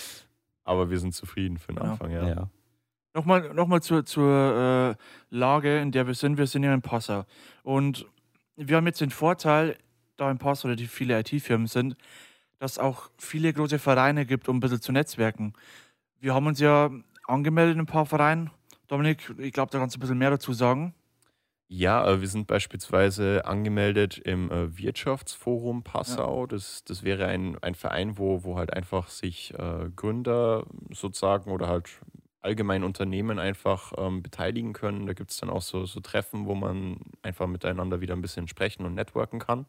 Aber 0.65 0.91
wir 0.91 0.99
sind 0.99 1.15
zufrieden 1.15 1.59
für 1.59 1.73
den 1.73 1.83
Anfang, 1.83 2.11
ja. 2.11 2.27
ja. 2.27 2.51
Nochmal, 3.13 3.55
nochmal 3.55 3.81
zur, 3.81 4.05
zur 4.05 4.97
äh, 4.99 5.05
Lage, 5.31 5.79
in 5.79 5.93
der 5.93 6.07
wir 6.09 6.15
sind. 6.15 6.37
Wir 6.37 6.49
sind 6.49 6.65
ja 6.65 6.75
in 6.75 6.83
Passau. 6.83 7.25
Und 7.63 8.07
wir 8.57 8.77
haben 8.77 8.87
jetzt 8.87 9.01
den 9.01 9.11
Vorteil, 9.11 9.77
da 10.17 10.31
in 10.31 10.39
Passau 10.39 10.69
oder 10.69 10.77
die 10.77 10.87
viele 10.87 11.19
IT-Firmen 11.19 11.67
sind, 11.67 11.97
dass 12.59 12.73
es 12.73 12.79
auch 12.79 13.11
viele 13.19 13.53
große 13.53 13.79
Vereine 13.79 14.27
gibt, 14.27 14.49
um 14.49 14.57
ein 14.57 14.61
bisschen 14.61 14.81
zu 14.81 14.93
netzwerken. 14.93 15.55
Wir 16.21 16.35
haben 16.35 16.47
uns 16.47 16.61
ja 16.61 16.91
angemeldet 17.27 17.75
in 17.75 17.81
ein 17.81 17.87
paar 17.87 18.07
Vereinen. 18.07 18.51
Dominik, 18.87 19.35
ich 19.39 19.53
glaube, 19.53 19.71
da 19.73 19.79
kannst 19.79 19.97
du 19.97 19.99
ein 19.99 20.01
bisschen 20.01 20.19
mehr 20.19 20.31
dazu 20.31 20.53
sagen. 20.53 20.95
Ja, 21.69 22.07
äh, 22.07 22.21
wir 22.21 22.29
sind 22.29 22.47
beispielsweise 22.47 23.47
angemeldet 23.47 24.19
im 24.19 24.51
äh, 24.51 24.79
Wirtschaftsforum 24.79 25.83
Passau. 25.83 26.43
Ja. 26.43 26.47
Das, 26.47 26.85
das 26.85 27.03
wäre 27.03 27.27
ein, 27.27 27.59
ein 27.63 27.75
Verein, 27.75 28.19
wo, 28.19 28.45
wo 28.45 28.57
halt 28.57 28.73
einfach 28.73 29.09
sich 29.09 29.55
äh, 29.55 29.91
Gründer 29.97 30.67
sozusagen 30.91 31.51
oder 31.51 31.69
halt 31.69 31.89
allgemein 32.43 32.85
Unternehmen 32.85 33.39
einfach 33.39 33.93
ähm, 33.97 34.23
beteiligen 34.23 34.75
können. 34.75 35.07
Da 35.07 35.15
gibt 35.15 35.31
es 35.31 35.39
dann 35.39 35.49
auch 35.49 35.63
so, 35.63 35.87
so 35.87 36.01
Treffen, 36.01 36.45
wo 36.47 36.55
man 36.55 36.99
einfach 37.23 37.47
miteinander 37.47 38.03
wieder 38.03 38.15
ein 38.15 38.21
bisschen 38.21 38.49
sprechen 38.49 38.85
und 38.85 38.95
networken 38.95 39.39
kann. 39.39 39.65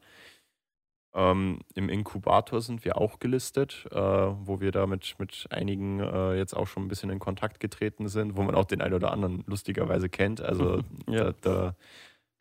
Ähm, 1.15 1.59
Im 1.75 1.87
Inkubator 1.87 2.61
sind 2.61 2.83
wir 2.83 2.97
auch 2.97 3.19
gelistet, 3.19 3.85
äh, 3.91 3.95
wo 3.95 4.59
wir 4.59 4.73
da 4.73 4.85
mit, 4.85 5.15
mit 5.17 5.47
einigen 5.49 6.01
äh, 6.01 6.35
jetzt 6.35 6.53
auch 6.53 6.67
schon 6.67 6.83
ein 6.83 6.87
bisschen 6.89 7.09
in 7.09 7.19
Kontakt 7.19 7.61
getreten 7.61 8.09
sind, 8.09 8.35
wo 8.35 8.43
man 8.43 8.53
auch 8.53 8.65
den 8.65 8.81
einen 8.81 8.93
oder 8.93 9.13
anderen 9.13 9.45
lustigerweise 9.47 10.09
kennt. 10.09 10.41
Also 10.41 10.81
ja. 11.09 11.31
da, 11.39 11.75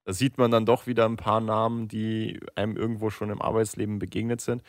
da, 0.05 0.13
sieht 0.13 0.39
man 0.39 0.51
dann 0.51 0.67
doch 0.67 0.89
wieder 0.89 1.05
ein 1.05 1.17
paar 1.17 1.41
Namen, 1.41 1.87
die 1.87 2.41
einem 2.57 2.77
irgendwo 2.77 3.11
schon 3.11 3.31
im 3.31 3.41
Arbeitsleben 3.41 4.01
begegnet 4.01 4.41
sind. 4.41 4.61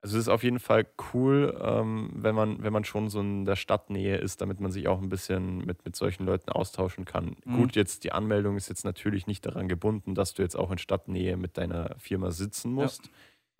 Also 0.00 0.16
es 0.16 0.22
ist 0.22 0.28
auf 0.28 0.44
jeden 0.44 0.60
Fall 0.60 0.86
cool, 1.12 1.58
ähm, 1.60 2.10
wenn, 2.14 2.36
man, 2.36 2.62
wenn 2.62 2.72
man 2.72 2.84
schon 2.84 3.10
so 3.10 3.20
in 3.20 3.44
der 3.44 3.56
Stadtnähe 3.56 4.16
ist, 4.16 4.40
damit 4.40 4.60
man 4.60 4.70
sich 4.70 4.86
auch 4.86 5.02
ein 5.02 5.08
bisschen 5.10 5.58
mit, 5.58 5.84
mit 5.84 5.96
solchen 5.96 6.24
Leuten 6.24 6.50
austauschen 6.50 7.04
kann. 7.04 7.36
Mhm. 7.44 7.56
Gut, 7.56 7.76
jetzt 7.76 8.04
die 8.04 8.12
Anmeldung 8.12 8.56
ist 8.56 8.68
jetzt 8.68 8.84
natürlich 8.84 9.26
nicht 9.26 9.44
daran 9.44 9.68
gebunden, 9.68 10.14
dass 10.14 10.34
du 10.34 10.42
jetzt 10.42 10.54
auch 10.54 10.70
in 10.70 10.78
Stadtnähe 10.78 11.36
mit 11.36 11.58
deiner 11.58 11.96
Firma 11.98 12.30
sitzen 12.30 12.72
musst. 12.72 13.06
Ja. 13.06 13.12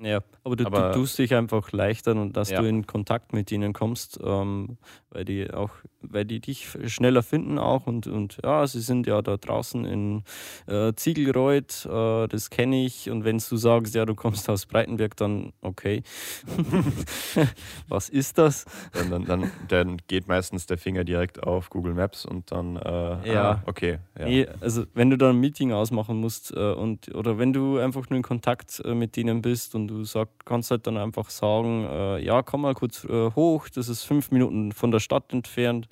Ja, 0.03 0.21
aber 0.45 0.57
du, 0.57 0.65
aber, 0.65 0.89
du 0.89 1.01
tust 1.01 1.19
dich 1.19 1.35
einfach 1.35 1.73
leichter 1.73 2.13
und 2.13 2.35
dass 2.35 2.49
ja. 2.49 2.63
du 2.63 2.67
in 2.67 2.87
Kontakt 2.87 3.35
mit 3.35 3.53
ihnen 3.53 3.75
kommst, 3.75 4.19
ähm, 4.25 4.79
weil 5.11 5.27
die 5.27 5.53
auch, 5.53 5.71
weil 6.01 6.25
die 6.25 6.41
dich 6.41 6.69
schneller 6.87 7.23
finden 7.23 7.59
auch 7.59 7.87
und, 7.87 8.07
und 8.07 8.39
ja, 8.43 8.67
sie 8.67 8.81
sind 8.81 9.07
ja 9.07 9.21
da 9.21 9.37
draußen 9.37 9.85
in 9.85 10.23
äh, 10.67 10.95
Ziegelreuth, 10.95 11.85
äh, 11.85 12.29
das 12.29 12.49
kenne 12.49 12.87
ich 12.87 13.11
und 13.11 13.25
wenn 13.25 13.39
du 13.39 13.57
sagst, 13.57 13.95
ja, 13.95 14.07
du 14.07 14.15
kommst 14.15 14.49
aus 14.49 14.65
Breitenberg, 14.65 15.17
dann 15.17 15.53
okay. 15.61 16.03
Was 17.89 18.09
ist 18.09 18.39
das? 18.39 18.65
Dann, 18.93 19.11
dann, 19.11 19.25
dann, 19.27 19.51
dann, 19.69 19.97
geht 20.09 20.29
meistens 20.29 20.65
der 20.65 20.79
Finger 20.79 21.05
direkt 21.05 21.43
auf 21.43 21.69
Google 21.69 21.93
Maps 21.93 22.25
und 22.25 22.51
dann, 22.53 22.77
äh, 22.77 23.33
ja, 23.33 23.51
ah, 23.51 23.63
okay. 23.67 23.99
Ja. 24.19 24.25
Nee, 24.25 24.47
also 24.61 24.85
wenn 24.95 25.11
du 25.11 25.19
dann 25.19 25.37
ein 25.37 25.41
Meeting 25.41 25.73
ausmachen 25.73 26.17
musst 26.17 26.53
äh, 26.57 26.73
und 26.73 27.15
oder 27.15 27.39
wenn 27.39 27.53
du 27.53 27.77
einfach 27.77 28.09
nur 28.09 28.17
in 28.17 28.23
Kontakt 28.23 28.81
äh, 28.85 28.95
mit 28.95 29.17
denen 29.17 29.43
bist 29.43 29.75
und 29.75 29.90
du 29.91 30.05
sag, 30.05 30.29
kannst 30.45 30.71
halt 30.71 30.87
dann 30.87 30.97
einfach 30.97 31.31
sagen, 31.31 31.85
äh, 31.85 32.19
ja, 32.25 32.43
komm 32.43 32.63
mal 32.63 32.75
kurz 32.75 33.05
äh, 33.05 33.31
hoch, 33.33 33.69
das 33.69 33.89
ist 33.89 34.05
fünf 34.05 34.31
Minuten 34.31 34.73
von 34.73 34.91
der 34.91 35.01
Stadt 35.01 35.33
entfernt, 35.33 35.89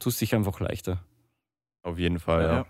tust 0.00 0.20
dich 0.20 0.34
einfach 0.34 0.60
leichter. 0.60 1.00
Auf 1.82 1.98
jeden 1.98 2.18
Fall, 2.18 2.42
ja. 2.42 2.54
ja. 2.54 2.66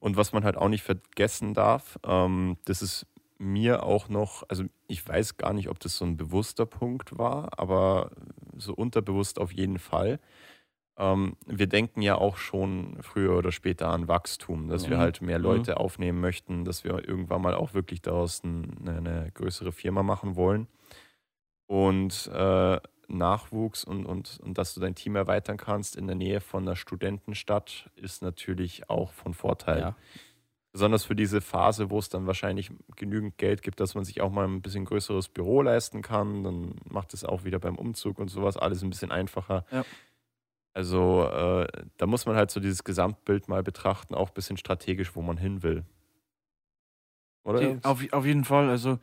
Und 0.00 0.16
was 0.16 0.32
man 0.32 0.44
halt 0.44 0.56
auch 0.56 0.68
nicht 0.68 0.82
vergessen 0.82 1.52
darf, 1.52 1.98
ähm, 2.04 2.56
das 2.64 2.80
ist 2.80 3.06
mir 3.38 3.82
auch 3.82 4.08
noch, 4.08 4.44
also 4.48 4.64
ich 4.86 5.06
weiß 5.06 5.36
gar 5.36 5.52
nicht, 5.52 5.68
ob 5.68 5.80
das 5.80 5.96
so 5.96 6.04
ein 6.04 6.16
bewusster 6.16 6.64
Punkt 6.64 7.18
war, 7.18 7.58
aber 7.58 8.10
so 8.56 8.72
unterbewusst 8.72 9.38
auf 9.40 9.52
jeden 9.52 9.78
Fall. 9.78 10.20
Ähm, 10.98 11.36
wir 11.46 11.66
denken 11.66 12.02
ja 12.02 12.16
auch 12.16 12.36
schon 12.36 12.98
früher 13.00 13.36
oder 13.36 13.52
später 13.52 13.88
an 13.88 14.08
Wachstum, 14.08 14.68
dass 14.68 14.86
mhm. 14.86 14.90
wir 14.90 14.98
halt 14.98 15.22
mehr. 15.22 15.38
Leute 15.38 15.72
mhm. 15.72 15.76
aufnehmen 15.78 16.20
möchten, 16.20 16.64
dass 16.64 16.84
wir 16.84 17.08
irgendwann 17.08 17.42
mal 17.42 17.54
auch 17.54 17.74
wirklich 17.74 18.02
daraus 18.02 18.42
eine, 18.44 18.96
eine 18.96 19.30
größere 19.32 19.72
Firma 19.72 20.02
machen 20.02 20.36
wollen. 20.36 20.68
Und 21.66 22.30
äh, 22.34 22.78
Nachwuchs 23.08 23.84
und, 23.84 24.06
und, 24.06 24.40
und 24.42 24.58
dass 24.58 24.74
du 24.74 24.80
dein 24.80 24.94
Team 24.94 25.16
erweitern 25.16 25.56
kannst 25.56 25.96
in 25.96 26.06
der 26.06 26.16
Nähe 26.16 26.40
von 26.40 26.62
einer 26.62 26.76
Studentenstadt 26.76 27.90
ist 27.96 28.22
natürlich 28.22 28.88
auch 28.88 29.12
von 29.12 29.34
Vorteil. 29.34 29.80
Ja. 29.80 29.96
Besonders 30.72 31.04
für 31.04 31.14
diese 31.14 31.42
Phase, 31.42 31.90
wo 31.90 31.98
es 31.98 32.08
dann 32.08 32.26
wahrscheinlich 32.26 32.70
genügend 32.96 33.36
Geld 33.36 33.62
gibt, 33.62 33.78
dass 33.80 33.94
man 33.94 34.04
sich 34.04 34.22
auch 34.22 34.30
mal 34.30 34.46
ein 34.46 34.62
bisschen 34.62 34.86
größeres 34.86 35.28
Büro 35.28 35.60
leisten 35.60 36.00
kann. 36.00 36.44
Dann 36.44 36.76
macht 36.88 37.12
es 37.12 37.24
auch 37.24 37.44
wieder 37.44 37.58
beim 37.58 37.76
Umzug 37.76 38.18
und 38.18 38.28
sowas 38.28 38.56
alles 38.56 38.82
ein 38.82 38.88
bisschen 38.88 39.12
einfacher. 39.12 39.66
Ja. 39.70 39.84
Also 40.74 41.24
äh, 41.24 41.66
da 41.98 42.06
muss 42.06 42.24
man 42.24 42.36
halt 42.36 42.50
so 42.50 42.58
dieses 42.58 42.84
Gesamtbild 42.84 43.48
mal 43.48 43.62
betrachten, 43.62 44.14
auch 44.14 44.28
ein 44.28 44.34
bisschen 44.34 44.56
strategisch, 44.56 45.14
wo 45.14 45.22
man 45.22 45.36
hin 45.36 45.62
will. 45.62 45.84
Oder? 47.44 47.78
Auf, 47.82 48.00
auf 48.12 48.24
jeden 48.24 48.44
Fall. 48.44 48.70
Also 48.70 48.98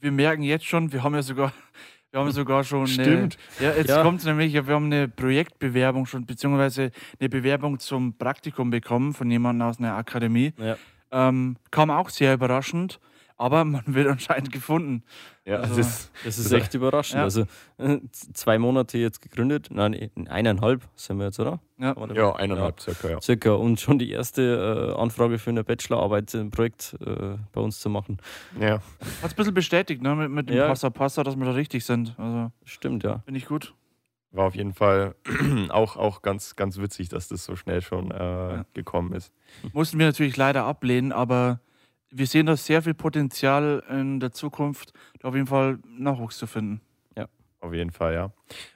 wir 0.00 0.12
merken 0.12 0.42
jetzt 0.42 0.66
schon, 0.66 0.92
wir 0.92 1.02
haben 1.02 1.14
ja 1.14 1.22
sogar, 1.22 1.52
wir 2.10 2.20
haben 2.20 2.30
sogar 2.30 2.62
schon. 2.62 2.86
Stimmt. 2.86 3.36
Eine, 3.58 3.68
ja, 3.68 3.76
jetzt 3.76 3.90
ja. 3.90 4.02
kommt 4.02 4.20
es 4.20 4.26
nämlich, 4.26 4.52
wir 4.52 4.66
haben 4.66 4.86
eine 4.86 5.08
Projektbewerbung 5.08 6.06
schon, 6.06 6.24
beziehungsweise 6.24 6.92
eine 7.18 7.28
Bewerbung 7.28 7.80
zum 7.80 8.16
Praktikum 8.16 8.70
bekommen 8.70 9.12
von 9.12 9.30
jemandem 9.30 9.66
aus 9.66 9.78
einer 9.78 9.96
Akademie. 9.96 10.52
Ja. 10.58 10.76
Ähm, 11.10 11.56
kam 11.70 11.90
auch 11.90 12.10
sehr 12.10 12.34
überraschend 12.34 13.00
aber 13.38 13.64
man 13.64 13.82
wird 13.86 14.08
anscheinend 14.08 14.52
gefunden. 14.52 15.04
Ja, 15.44 15.56
also, 15.56 15.76
das 15.76 15.86
ist, 15.86 16.10
das 16.24 16.38
ist 16.38 16.52
echt 16.52 16.74
überraschend. 16.74 17.18
Ja. 17.18 17.22
Also 17.22 17.46
äh, 17.78 17.98
zwei 18.10 18.58
Monate 18.58 18.98
jetzt 18.98 19.22
gegründet, 19.22 19.68
nein, 19.70 20.10
eineinhalb 20.28 20.82
sind 20.96 21.18
wir 21.18 21.26
jetzt, 21.26 21.40
oder? 21.40 21.60
Ja, 21.78 21.94
ja 22.14 22.34
eineinhalb 22.34 22.80
ja. 22.80 22.82
circa, 22.82 23.08
ja. 23.08 23.20
Circa 23.22 23.52
und 23.52 23.80
schon 23.80 23.98
die 23.98 24.10
erste 24.10 24.92
äh, 24.94 25.00
Anfrage 25.00 25.38
für 25.38 25.50
eine 25.50 25.64
Bachelorarbeit, 25.64 26.34
ein 26.34 26.50
Projekt 26.50 26.96
äh, 27.00 27.36
bei 27.52 27.60
uns 27.60 27.80
zu 27.80 27.88
machen. 27.88 28.18
Ja. 28.60 28.74
Hat 28.74 28.82
es 29.22 29.32
ein 29.32 29.36
bisschen 29.36 29.54
bestätigt, 29.54 30.02
ne, 30.02 30.14
mit, 30.16 30.30
mit 30.30 30.50
dem 30.50 30.56
ja. 30.56 30.66
Passa 30.66 30.90
Passa, 30.90 31.22
dass 31.22 31.36
wir 31.36 31.46
da 31.46 31.52
richtig 31.52 31.84
sind. 31.84 32.14
Also, 32.18 32.50
Stimmt, 32.64 33.04
ja. 33.04 33.20
Finde 33.24 33.38
ich 33.38 33.46
gut. 33.46 33.74
War 34.32 34.46
auf 34.46 34.54
jeden 34.54 34.74
Fall 34.74 35.14
auch, 35.70 35.96
auch 35.96 36.20
ganz, 36.20 36.56
ganz 36.56 36.78
witzig, 36.78 37.08
dass 37.08 37.28
das 37.28 37.44
so 37.44 37.56
schnell 37.56 37.80
schon 37.80 38.10
äh, 38.10 38.64
gekommen 38.74 39.14
ist. 39.14 39.32
Mussten 39.72 39.98
wir 39.98 40.06
natürlich 40.06 40.36
leider 40.36 40.64
ablehnen, 40.64 41.12
aber 41.12 41.60
wir 42.10 42.26
sehen 42.26 42.46
da 42.46 42.56
sehr 42.56 42.82
viel 42.82 42.94
Potenzial 42.94 43.82
in 43.90 44.20
der 44.20 44.32
Zukunft, 44.32 44.92
auf 45.22 45.34
jeden 45.34 45.46
Fall 45.46 45.78
Nachwuchs 45.86 46.38
zu 46.38 46.46
finden. 46.46 46.80
Ja, 47.16 47.28
auf 47.60 47.74
jeden 47.74 47.90
Fall, 47.90 48.14
ja. 48.14 48.32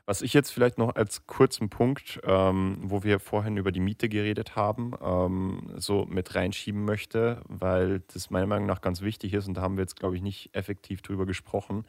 Was 0.07 0.23
ich 0.23 0.35
jetzt 0.35 0.51
vielleicht 0.51 0.79
noch 0.79 0.95
als 0.95 1.27
kurzen 1.27 1.71
Punkt, 1.71 2.21
ähm, 2.25 2.79
wo 2.83 3.03
wir 3.05 3.21
vorhin 3.21 3.57
über 3.57 3.73
die 3.73 3.81
Miete 3.81 4.09
geredet 4.09 4.57
haben, 4.57 4.93
ähm, 5.03 5.73
so 5.77 6.05
mit 6.07 6.35
reinschieben 6.35 6.85
möchte, 6.85 7.43
weil 7.49 8.01
das 8.13 8.31
meiner 8.31 8.47
Meinung 8.47 8.67
nach 8.67 8.81
ganz 8.81 9.01
wichtig 9.03 9.35
ist 9.35 9.49
und 9.49 9.55
da 9.55 9.63
haben 9.63 9.77
wir 9.77 9.83
jetzt, 9.83 9.97
glaube 9.99 10.17
ich, 10.17 10.23
nicht 10.23 10.55
effektiv 10.55 11.03
drüber 11.03 11.27
gesprochen. 11.27 11.85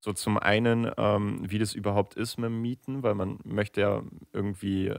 So 0.00 0.12
zum 0.12 0.38
einen, 0.38 0.90
ähm, 0.98 1.40
wie 1.50 1.58
das 1.58 1.74
überhaupt 1.74 2.14
ist 2.14 2.36
mit 2.36 2.46
dem 2.50 2.60
Mieten, 2.60 3.02
weil 3.02 3.14
man 3.14 3.38
möchte 3.44 3.80
ja 3.80 4.02
irgendwie 4.34 4.92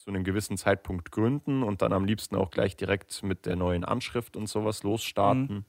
zu 0.00 0.08
einem 0.08 0.24
gewissen 0.24 0.56
Zeitpunkt 0.56 1.12
gründen 1.12 1.62
und 1.62 1.82
dann 1.82 1.92
am 1.92 2.06
liebsten 2.06 2.34
auch 2.34 2.50
gleich 2.50 2.74
direkt 2.74 3.22
mit 3.22 3.44
der 3.44 3.54
neuen 3.54 3.84
Anschrift 3.84 4.34
und 4.34 4.48
sowas 4.48 4.82
losstarten. 4.82 5.56
Mhm. 5.56 5.64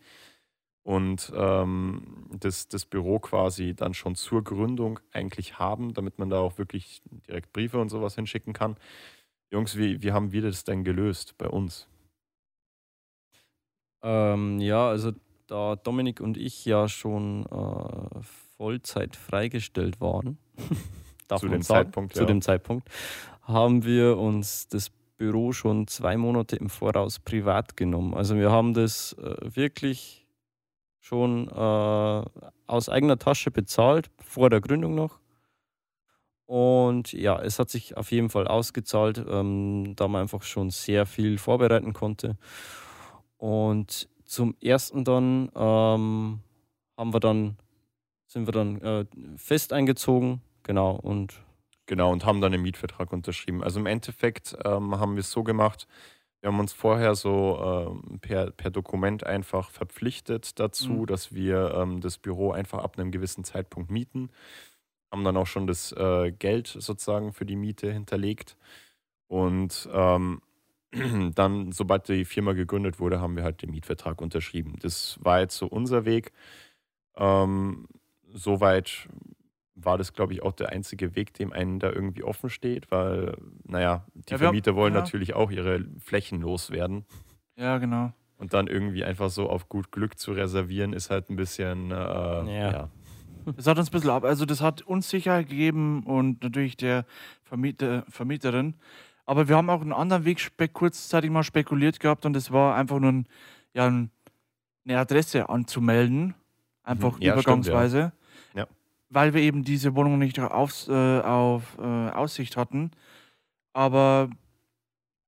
Und 0.84 1.34
ähm, 1.36 2.30
das, 2.40 2.70
das 2.70 2.86
Büro 2.86 3.20
quasi 3.20 3.76
dann 3.76 3.94
schon 3.94 4.16
zur 4.16 4.42
Gründung 4.42 5.00
eigentlich 5.12 5.60
haben, 5.60 5.94
damit 5.94 6.18
man 6.18 6.30
da 6.30 6.40
auch 6.40 6.58
wirklich 6.58 7.02
direkt 7.28 7.52
Briefe 7.52 7.80
und 7.80 7.90
sowas 7.90 8.16
hinschicken 8.16 8.54
kann. 8.54 8.78
Jungs, 9.52 9.78
wie, 9.78 10.02
wie 10.02 10.14
haben 10.14 10.32
wir 10.32 10.42
das 10.42 10.64
denn 10.64 10.86
gelöst 10.86 11.38
bei 11.38 11.50
uns? 11.50 11.90
Ähm, 14.02 14.60
ja, 14.60 14.88
also 14.88 15.12
da 15.48 15.76
Dominik 15.76 16.22
und 16.22 16.38
ich 16.38 16.64
ja 16.64 16.88
schon 16.88 17.46
äh, 17.48 18.22
Vollzeit 18.56 19.18
freigestellt 19.18 20.00
waren, 20.00 20.38
zu 21.38 21.50
dem 21.50 21.62
sagen, 21.62 21.86
Zeitpunkt, 21.86 22.16
zu 22.16 22.26
dem 22.26 22.42
Zeitpunkt, 22.42 22.90
haben 23.52 23.84
wir 23.86 24.18
uns 24.18 24.68
das 24.68 24.92
Büro 25.18 25.52
schon 25.52 25.88
zwei 25.88 26.18
Monate 26.18 26.56
im 26.56 26.70
Voraus 26.70 27.20
privat 27.20 27.78
genommen. 27.78 28.14
Also 28.14 28.36
wir 28.36 28.52
haben 28.52 28.74
das 28.74 29.14
äh, 29.14 29.56
wirklich 29.56 30.26
schon 31.00 31.48
äh, 31.48 32.24
aus 32.68 32.90
eigener 32.90 33.20
Tasche 33.20 33.52
bezahlt, 33.52 34.10
vor 34.20 34.50
der 34.50 34.62
Gründung 34.62 34.96
noch. 34.96 35.20
Und 36.46 37.14
ja, 37.14 37.40
es 37.42 37.60
hat 37.60 37.70
sich 37.70 37.96
auf 37.98 38.12
jeden 38.12 38.30
Fall 38.30 38.48
ausgezahlt, 38.48 39.24
ähm, 39.30 39.94
da 39.96 40.08
man 40.08 40.24
einfach 40.24 40.44
schon 40.44 40.70
sehr 40.70 41.06
viel 41.06 41.38
vorbereiten 41.38 41.94
konnte. 41.94 42.38
Und 43.38 44.10
zum 44.26 44.56
ersten 44.62 45.04
dann 45.04 45.52
ähm, 45.56 46.40
haben 46.98 47.14
wir 47.14 47.20
dann, 47.20 47.58
sind 48.28 48.48
wir 48.48 48.52
dann 48.52 48.82
äh, 48.82 49.06
fest 49.38 49.72
eingezogen, 49.72 50.42
genau, 50.64 50.96
und 50.96 51.42
Genau, 51.92 52.10
und 52.10 52.24
haben 52.24 52.40
dann 52.40 52.54
einen 52.54 52.64
Mietvertrag 52.64 53.12
unterschrieben. 53.12 53.62
Also 53.62 53.78
im 53.78 53.86
Endeffekt 53.86 54.56
ähm, 54.64 54.98
haben 54.98 55.16
wir 55.16 55.20
es 55.20 55.30
so 55.30 55.44
gemacht, 55.44 55.90
wir 56.40 56.48
haben 56.48 56.58
uns 56.62 56.72
vorher 56.72 57.16
so 57.16 57.92
ähm, 58.02 58.20
per, 58.22 58.52
per 58.52 58.72
Dokument 58.72 59.26
einfach 59.26 59.70
verpflichtet 59.70 60.58
dazu, 60.58 60.94
mhm. 60.94 61.06
dass 61.08 61.36
wir 61.36 61.74
ähm, 61.76 62.00
das 62.00 62.18
Büro 62.18 62.54
einfach 62.54 62.80
ab 62.80 62.98
einem 62.98 63.12
gewissen 63.12 63.44
Zeitpunkt 63.44 63.92
mieten. 63.92 64.30
Haben 65.12 65.26
dann 65.26 65.36
auch 65.36 65.48
schon 65.48 65.68
das 65.68 65.92
äh, 65.92 66.32
Geld 66.32 66.68
sozusagen 66.68 67.34
für 67.34 67.46
die 67.46 67.58
Miete 67.58 67.92
hinterlegt. 67.92 68.56
Und 69.28 69.90
ähm, 69.92 70.42
dann, 71.36 71.74
sobald 71.74 72.08
die 72.08 72.24
Firma 72.24 72.54
gegründet 72.54 73.02
wurde, 73.02 73.20
haben 73.20 73.36
wir 73.36 73.44
halt 73.44 73.62
den 73.64 73.72
Mietvertrag 73.72 74.22
unterschrieben. 74.22 74.78
Das 74.80 75.20
war 75.22 75.42
jetzt 75.42 75.58
so 75.58 75.68
unser 75.68 76.06
Weg. 76.06 76.32
Ähm, 77.18 77.90
soweit 78.34 79.10
war 79.76 79.98
das, 79.98 80.14
glaube 80.14 80.34
ich, 80.34 80.44
auch 80.44 80.52
der 80.52 80.70
einzige 80.70 81.16
Weg, 81.16 81.34
dem 81.34 81.54
einen 81.54 81.80
da 81.80 81.90
irgendwie 81.90 82.24
offen 82.24 82.50
steht, 82.50 82.92
weil, 82.92 83.36
naja, 83.64 84.06
die 84.14 84.32
ja, 84.32 84.38
Vermieter 84.38 84.76
wollen 84.76 84.94
ja. 84.94 85.00
natürlich 85.00 85.34
auch 85.34 85.52
ihre 85.52 85.86
Flächen 86.00 86.42
loswerden. 86.42 87.06
Ja, 87.56 87.78
genau. 87.78 88.14
Und 88.38 88.54
dann 88.54 88.68
irgendwie 88.68 89.04
einfach 89.04 89.30
so 89.30 89.50
auf 89.50 89.70
gut 89.70 89.92
Glück 89.92 90.18
zu 90.18 90.32
reservieren, 90.34 90.94
ist 90.94 91.10
halt 91.10 91.30
ein 91.30 91.36
bisschen, 91.36 91.92
äh, 91.92 91.96
ja. 91.96 92.72
ja. 92.72 92.90
Das 93.56 93.68
hat 93.68 93.78
uns 93.78 93.90
ein 93.90 93.92
bisschen 93.92 94.10
ab, 94.12 94.24
also 94.24 94.46
das 94.46 94.62
hat 94.62 94.82
uns 94.84 95.10
Sicherheit 95.10 95.50
gegeben 95.50 96.04
und 96.04 96.44
natürlich 96.44 96.78
der 96.78 97.06
Vermieter, 97.44 98.04
Vermieterin. 98.08 98.76
Aber 99.26 99.48
wir 99.48 99.56
haben 99.56 99.70
auch 99.70 99.82
einen 99.82 99.94
anderen 99.94 100.26
Weg 100.26 100.42
kurzzeitig 100.74 101.32
mal 101.32 101.44
spekuliert 101.44 102.00
gehabt 102.00 102.26
und 102.26 102.34
das 102.34 102.52
war 102.52 102.76
einfach 102.76 103.00
nur 103.00 103.12
ein, 103.12 103.28
ja, 103.74 103.88
eine 103.88 104.10
Adresse 105.00 105.50
anzumelden. 105.50 106.36
Einfach 106.84 107.18
mhm. 107.18 107.24
ja, 107.24 107.34
übergangsweise. 107.34 107.98
Stimmt, 107.98 108.14
ja. 108.14 108.21
Weil 109.12 109.34
wir 109.34 109.42
eben 109.42 109.64
diese 109.64 109.96
Wohnung 109.96 110.18
nicht 110.18 110.40
auf, 110.40 110.88
äh, 110.88 111.20
auf 111.20 111.78
äh, 111.78 111.82
Aussicht 111.82 112.58
hatten. 112.58 112.92
Aber 113.74 114.30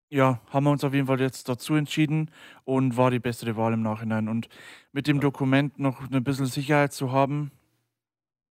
ja, 0.09 0.39
haben 0.49 0.65
wir 0.65 0.71
uns 0.71 0.83
auf 0.83 0.93
jeden 0.93 1.07
Fall 1.07 1.19
jetzt 1.19 1.49
dazu 1.49 1.75
entschieden 1.75 2.29
und 2.65 2.97
war 2.97 3.11
die 3.11 3.19
bessere 3.19 3.57
Wahl 3.57 3.73
im 3.73 3.81
Nachhinein. 3.81 4.29
Und 4.29 4.47
mit 4.91 5.07
dem 5.07 5.19
Dokument 5.19 5.79
noch 5.79 6.09
ein 6.11 6.23
bisschen 6.23 6.45
Sicherheit 6.45 6.93
zu 6.93 7.11
haben, 7.11 7.51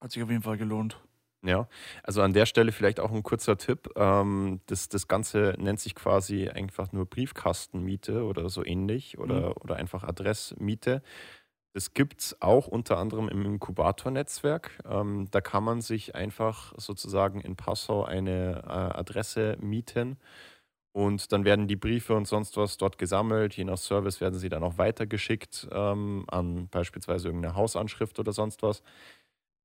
hat 0.00 0.12
sich 0.12 0.22
auf 0.22 0.30
jeden 0.30 0.42
Fall 0.42 0.58
gelohnt. 0.58 1.00
Ja, 1.44 1.68
also 2.04 2.22
an 2.22 2.32
der 2.32 2.46
Stelle 2.46 2.70
vielleicht 2.70 3.00
auch 3.00 3.10
ein 3.10 3.24
kurzer 3.24 3.58
Tipp. 3.58 3.90
Ähm, 3.96 4.60
das, 4.66 4.88
das 4.88 5.08
Ganze 5.08 5.54
nennt 5.58 5.80
sich 5.80 5.94
quasi 5.94 6.48
einfach 6.48 6.92
nur 6.92 7.06
Briefkastenmiete 7.06 8.24
oder 8.24 8.48
so 8.48 8.64
ähnlich 8.64 9.18
oder, 9.18 9.50
mhm. 9.50 9.54
oder 9.60 9.76
einfach 9.76 10.04
Adressmiete. 10.04 11.02
Das 11.74 11.94
gibt 11.94 12.20
es 12.20 12.42
auch 12.42 12.66
unter 12.66 12.98
anderem 12.98 13.28
im 13.28 13.44
Inkubator-Netzwerk. 13.44 14.78
Ähm, 14.84 15.28
da 15.30 15.40
kann 15.40 15.64
man 15.64 15.80
sich 15.80 16.14
einfach 16.14 16.74
sozusagen 16.76 17.40
in 17.40 17.56
Passau 17.56 18.04
eine 18.04 18.62
äh, 18.66 18.68
Adresse 18.68 19.56
mieten 19.60 20.18
und 20.92 21.32
dann 21.32 21.46
werden 21.46 21.68
die 21.68 21.76
Briefe 21.76 22.14
und 22.14 22.28
sonst 22.28 22.56
was 22.58 22.76
dort 22.76 22.98
gesammelt. 22.98 23.56
Je 23.56 23.64
nach 23.64 23.78
Service 23.78 24.20
werden 24.20 24.38
sie 24.38 24.50
dann 24.50 24.62
auch 24.62 24.76
weitergeschickt 24.76 25.68
ähm, 25.72 26.24
an 26.28 26.68
beispielsweise 26.68 27.28
irgendeine 27.28 27.54
Hausanschrift 27.54 28.18
oder 28.18 28.32
sonst 28.32 28.62
was. 28.62 28.82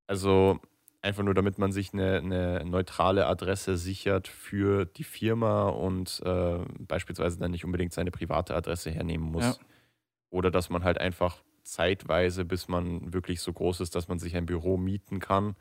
Also 0.08 0.62
Einfach 1.08 1.24
nur, 1.24 1.36
damit 1.36 1.60
man 1.60 1.72
sich 1.72 1.94
eine, 1.94 2.18
eine 2.18 2.66
neutrale 2.66 3.28
Adresse 3.28 3.78
sichert 3.78 4.28
für 4.28 4.86
die 4.86 5.04
Firma 5.04 5.70
und 5.70 6.22
äh, 6.26 6.58
beispielsweise 6.80 7.38
dann 7.38 7.52
nicht 7.52 7.66
unbedingt 7.66 7.94
seine 7.94 8.10
private 8.10 8.56
Adresse 8.56 8.90
hernehmen 8.90 9.32
muss. 9.32 9.46
Ja. 9.46 9.56
Oder 10.32 10.50
dass 10.50 10.70
man 10.70 10.84
halt 10.84 10.98
einfach 10.98 11.38
zeitweise, 11.68 12.46
bis 12.46 12.68
man 12.68 13.14
wirklich 13.14 13.42
so 13.42 13.54
groß 13.54 13.82
ist, 13.82 13.96
dass 13.96 14.08
man 14.08 14.20
sich 14.20 14.36
ein 14.36 14.46
Büro 14.46 14.78
mieten 14.78 15.20
kann, 15.20 15.56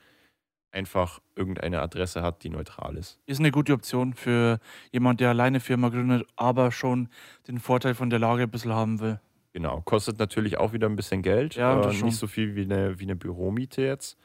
einfach 0.70 1.20
irgendeine 1.34 1.80
Adresse 1.80 2.22
hat, 2.22 2.42
die 2.42 2.50
neutral 2.50 2.96
ist. 2.96 3.18
Ist 3.26 3.40
eine 3.40 3.50
gute 3.50 3.72
Option 3.72 4.14
für 4.14 4.58
jemand, 4.92 5.20
der 5.20 5.30
alleine 5.30 5.60
Firma 5.60 5.88
gründet, 5.88 6.26
aber 6.36 6.70
schon 6.70 7.08
den 7.48 7.58
Vorteil 7.58 7.94
von 7.94 8.10
der 8.10 8.18
Lage 8.18 8.44
ein 8.44 8.50
bisschen 8.50 8.72
haben 8.72 9.00
will. 9.00 9.20
Genau, 9.52 9.80
kostet 9.80 10.18
natürlich 10.18 10.58
auch 10.58 10.74
wieder 10.74 10.86
ein 10.86 10.96
bisschen 10.96 11.22
Geld. 11.22 11.54
Ja, 11.54 11.80
äh, 11.80 12.02
nicht 12.02 12.16
so 12.16 12.26
viel 12.26 12.54
wie 12.56 12.64
eine, 12.64 13.00
wie 13.00 13.04
eine 13.04 13.16
Büromiete 13.16 13.82
jetzt. 13.82 14.18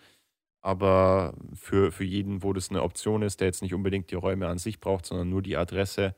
Aber 0.59 1.33
für, 1.53 1.91
für 1.91 2.03
jeden, 2.03 2.43
wo 2.43 2.53
das 2.53 2.69
eine 2.69 2.83
Option 2.83 3.23
ist, 3.23 3.39
der 3.39 3.47
jetzt 3.47 3.61
nicht 3.61 3.73
unbedingt 3.73 4.11
die 4.11 4.15
Räume 4.15 4.47
an 4.47 4.57
sich 4.57 4.79
braucht, 4.79 5.05
sondern 5.05 5.29
nur 5.29 5.41
die 5.41 5.57
Adresse, 5.57 6.15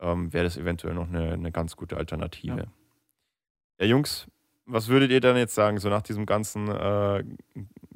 ähm, 0.00 0.32
wäre 0.32 0.44
das 0.44 0.56
eventuell 0.56 0.94
noch 0.94 1.08
eine, 1.08 1.32
eine 1.32 1.52
ganz 1.52 1.76
gute 1.76 1.96
Alternative. 1.96 2.56
Ja. 2.56 2.66
ja. 3.80 3.86
Jungs, 3.86 4.26
was 4.66 4.88
würdet 4.88 5.10
ihr 5.10 5.20
dann 5.20 5.36
jetzt 5.36 5.54
sagen, 5.54 5.78
so 5.78 5.88
nach 5.88 6.02
diesen 6.02 6.26
ganzen 6.26 6.68
äh, 6.68 7.24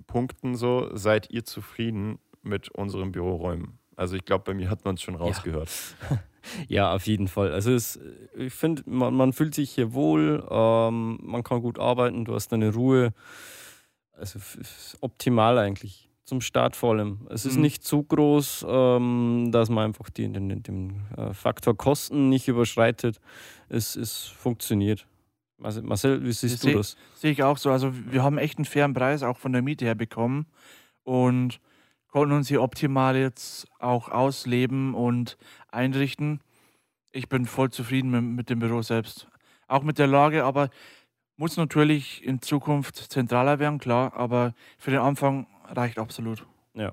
Punkten 0.06 0.54
so, 0.54 0.90
seid 0.94 1.30
ihr 1.30 1.44
zufrieden 1.44 2.18
mit 2.42 2.70
unseren 2.70 3.12
Büroräumen? 3.12 3.78
Also 3.96 4.16
ich 4.16 4.24
glaube, 4.24 4.44
bei 4.44 4.54
mir 4.54 4.70
hat 4.70 4.84
man 4.84 4.94
es 4.94 5.02
schon 5.02 5.16
rausgehört. 5.16 5.70
Ja. 6.10 6.18
ja. 6.68 6.94
auf 6.94 7.06
jeden 7.06 7.28
Fall. 7.28 7.52
Also 7.52 7.72
es, 7.72 7.98
ich 8.36 8.52
finde, 8.52 8.82
man, 8.86 9.14
man, 9.14 9.32
fühlt 9.32 9.54
sich 9.54 9.70
hier 9.70 9.92
wohl, 9.92 10.46
ähm, 10.48 11.18
man 11.22 11.42
kann 11.42 11.60
gut 11.62 11.78
arbeiten, 11.78 12.24
du 12.24 12.34
hast 12.34 12.52
deine 12.52 12.72
Ruhe 12.72 13.12
also 14.12 14.38
optimal 15.00 15.58
eigentlich 15.58 16.08
zum 16.24 16.40
Start 16.40 16.76
vor 16.76 16.94
allem. 16.94 17.26
Es 17.30 17.46
ist 17.46 17.56
mhm. 17.56 17.62
nicht 17.62 17.84
zu 17.84 18.02
groß, 18.02 18.66
ähm, 18.68 19.48
dass 19.50 19.70
man 19.70 19.86
einfach 19.86 20.10
die, 20.10 20.30
den, 20.30 20.62
den 20.62 21.02
äh, 21.16 21.32
Faktor 21.32 21.76
Kosten 21.76 22.28
nicht 22.28 22.48
überschreitet. 22.48 23.18
Es, 23.68 23.96
es 23.96 24.24
funktioniert. 24.24 25.06
Marcel, 25.58 26.24
wie 26.24 26.32
siehst 26.32 26.54
das 26.54 26.60
du 26.60 26.78
das? 26.78 26.96
Sehe 27.14 27.32
ich 27.32 27.42
auch 27.42 27.58
so. 27.58 27.70
Also 27.70 27.92
wir 27.92 28.22
haben 28.22 28.38
echt 28.38 28.58
einen 28.58 28.64
fairen 28.64 28.94
Preis 28.94 29.22
auch 29.22 29.38
von 29.38 29.52
der 29.52 29.62
Miete 29.62 29.84
her 29.84 29.94
bekommen 29.94 30.46
und 31.02 31.60
konnten 32.08 32.34
uns 32.34 32.48
hier 32.48 32.62
optimal 32.62 33.16
jetzt 33.16 33.66
auch 33.78 34.08
ausleben 34.08 34.94
und 34.94 35.36
einrichten. 35.68 36.40
Ich 37.12 37.28
bin 37.28 37.46
voll 37.46 37.70
zufrieden 37.70 38.10
mit, 38.10 38.22
mit 38.22 38.50
dem 38.50 38.60
Büro 38.60 38.82
selbst. 38.82 39.28
Auch 39.66 39.82
mit 39.82 39.98
der 39.98 40.06
Lage, 40.06 40.44
aber 40.44 40.70
muss 41.36 41.56
natürlich 41.56 42.24
in 42.24 42.40
Zukunft 42.42 42.96
zentraler 42.96 43.58
werden, 43.58 43.78
klar, 43.78 44.14
aber 44.14 44.54
für 44.78 44.90
den 44.90 45.00
Anfang 45.00 45.46
reicht 45.64 45.98
absolut. 45.98 46.46
Ja. 46.74 46.92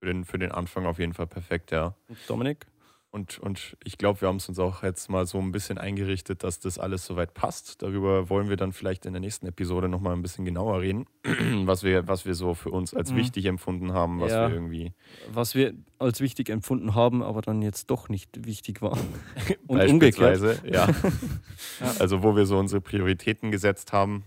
Für 0.00 0.06
den, 0.06 0.24
für 0.24 0.38
den 0.38 0.52
Anfang 0.52 0.86
auf 0.86 0.98
jeden 0.98 1.14
Fall 1.14 1.26
perfekt, 1.26 1.70
ja. 1.70 1.94
Dominik? 2.26 2.66
Und, 3.10 3.38
und 3.38 3.76
ich 3.84 3.96
glaube, 3.96 4.20
wir 4.20 4.28
haben 4.28 4.36
es 4.36 4.48
uns 4.50 4.58
auch 4.58 4.82
jetzt 4.82 5.08
mal 5.08 5.26
so 5.26 5.38
ein 5.38 5.50
bisschen 5.50 5.78
eingerichtet, 5.78 6.44
dass 6.44 6.60
das 6.60 6.78
alles 6.78 7.06
soweit 7.06 7.32
passt. 7.32 7.80
Darüber 7.80 8.28
wollen 8.28 8.50
wir 8.50 8.56
dann 8.56 8.72
vielleicht 8.72 9.06
in 9.06 9.14
der 9.14 9.20
nächsten 9.20 9.46
Episode 9.46 9.88
nochmal 9.88 10.12
ein 10.12 10.20
bisschen 10.20 10.44
genauer 10.44 10.82
reden, 10.82 11.06
was 11.64 11.82
wir, 11.82 12.06
was 12.06 12.26
wir 12.26 12.34
so 12.34 12.52
für 12.52 12.70
uns 12.70 12.92
als 12.92 13.12
mhm. 13.12 13.16
wichtig 13.16 13.46
empfunden 13.46 13.94
haben, 13.94 14.20
was 14.20 14.32
ja, 14.32 14.48
wir 14.48 14.54
irgendwie. 14.54 14.92
Was 15.32 15.54
wir 15.54 15.72
als 15.98 16.20
wichtig 16.20 16.50
empfunden 16.50 16.94
haben, 16.94 17.22
aber 17.22 17.40
dann 17.40 17.62
jetzt 17.62 17.90
doch 17.90 18.10
nicht 18.10 18.46
wichtig 18.46 18.82
war. 18.82 18.98
Und 19.66 19.88
umgekehrt. 19.88 20.62
Ja. 20.64 20.86
ja. 21.80 21.94
Also 21.98 22.22
wo 22.22 22.36
wir 22.36 22.44
so 22.44 22.58
unsere 22.58 22.82
Prioritäten 22.82 23.50
gesetzt 23.50 23.94
haben. 23.94 24.24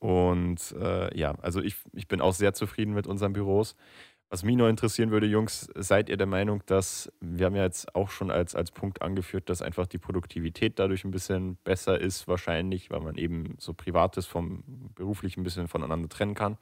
Und 0.00 0.74
äh, 0.78 1.16
ja, 1.16 1.36
also 1.40 1.62
ich, 1.62 1.76
ich 1.92 2.08
bin 2.08 2.20
auch 2.20 2.34
sehr 2.34 2.52
zufrieden 2.52 2.94
mit 2.94 3.06
unseren 3.06 3.32
Büros. 3.32 3.76
Was 4.34 4.42
mich 4.42 4.56
noch 4.56 4.66
interessieren 4.66 5.12
würde, 5.12 5.28
Jungs, 5.28 5.68
seid 5.76 6.08
ihr 6.08 6.16
der 6.16 6.26
Meinung, 6.26 6.60
dass, 6.66 7.08
wir 7.20 7.46
haben 7.46 7.54
ja 7.54 7.62
jetzt 7.62 7.94
auch 7.94 8.10
schon 8.10 8.32
als, 8.32 8.56
als 8.56 8.72
Punkt 8.72 9.00
angeführt, 9.00 9.48
dass 9.48 9.62
einfach 9.62 9.86
die 9.86 9.98
Produktivität 9.98 10.80
dadurch 10.80 11.04
ein 11.04 11.12
bisschen 11.12 11.54
besser 11.62 12.00
ist, 12.00 12.26
wahrscheinlich, 12.26 12.90
weil 12.90 12.98
man 12.98 13.14
eben 13.14 13.54
so 13.58 13.74
Privates 13.74 14.26
vom 14.26 14.64
Beruflichen 14.96 15.42
ein 15.42 15.44
bisschen 15.44 15.68
voneinander 15.68 16.08
trennen 16.08 16.34
kann. 16.34 16.58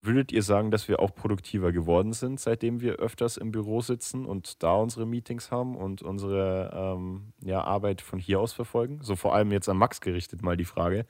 Würdet 0.00 0.30
ihr 0.30 0.44
sagen, 0.44 0.70
dass 0.70 0.86
wir 0.86 1.00
auch 1.00 1.12
produktiver 1.12 1.72
geworden 1.72 2.12
sind, 2.12 2.38
seitdem 2.38 2.80
wir 2.80 3.00
öfters 3.00 3.38
im 3.38 3.50
Büro 3.50 3.80
sitzen 3.80 4.24
und 4.24 4.62
da 4.62 4.76
unsere 4.76 5.04
Meetings 5.04 5.50
haben 5.50 5.74
und 5.74 6.02
unsere 6.02 6.70
ähm, 6.72 7.32
ja, 7.42 7.64
Arbeit 7.64 8.02
von 8.02 8.20
hier 8.20 8.38
aus 8.38 8.52
verfolgen? 8.52 9.00
So 9.02 9.16
vor 9.16 9.34
allem 9.34 9.50
jetzt 9.50 9.68
an 9.68 9.78
Max 9.78 10.00
gerichtet 10.00 10.42
mal 10.42 10.56
die 10.56 10.64
Frage, 10.64 11.06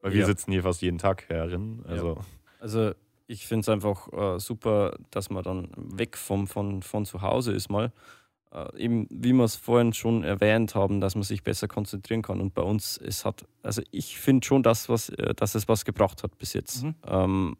weil 0.00 0.14
wir 0.14 0.22
ja. 0.22 0.26
sitzen 0.26 0.50
hier 0.50 0.64
fast 0.64 0.82
jeden 0.82 0.98
Tag 0.98 1.28
herin. 1.28 1.84
Also, 1.86 2.14
ja. 2.14 2.24
also 2.58 2.94
ich 3.26 3.46
finde 3.46 3.60
es 3.60 3.68
einfach 3.68 4.12
äh, 4.12 4.38
super, 4.38 4.96
dass 5.10 5.30
man 5.30 5.42
dann 5.42 5.68
weg 5.76 6.16
vom, 6.16 6.46
von, 6.46 6.82
von 6.82 7.06
zu 7.06 7.22
Hause 7.22 7.52
ist 7.52 7.70
mal. 7.70 7.92
äh, 8.54 8.78
eben, 8.78 9.06
wie 9.10 9.32
wir 9.32 9.44
es 9.44 9.56
vorhin 9.56 9.92
schon 9.92 10.22
erwähnt 10.22 10.74
haben, 10.74 11.00
dass 11.00 11.14
man 11.14 11.24
sich 11.24 11.42
besser 11.42 11.68
konzentrieren 11.68 12.22
kann. 12.22 12.40
Und 12.40 12.54
bei 12.54 12.62
uns, 12.62 12.96
es 12.96 13.24
hat, 13.24 13.44
also 13.62 13.82
ich 13.90 14.18
finde 14.18 14.46
schon, 14.46 14.62
dass, 14.62 14.88
was, 14.88 15.08
äh, 15.10 15.34
dass 15.34 15.54
es 15.54 15.68
was 15.68 15.84
gebracht 15.84 16.22
hat 16.22 16.38
bis 16.38 16.52
jetzt. 16.52 16.84
Mhm. 16.84 16.94
Ähm, 17.06 17.56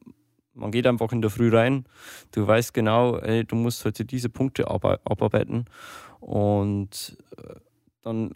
man 0.54 0.70
geht 0.70 0.86
einfach 0.86 1.10
in 1.10 1.20
der 1.20 1.30
Früh 1.30 1.54
rein, 1.54 1.84
du 2.30 2.46
weißt 2.46 2.72
genau, 2.72 3.18
ey, 3.18 3.44
du 3.44 3.56
musst 3.56 3.84
heute 3.84 4.04
diese 4.04 4.28
Punkte 4.28 4.68
abarbeiten 4.68 5.64
und 6.20 7.18
äh, 7.36 7.56
dann 8.02 8.32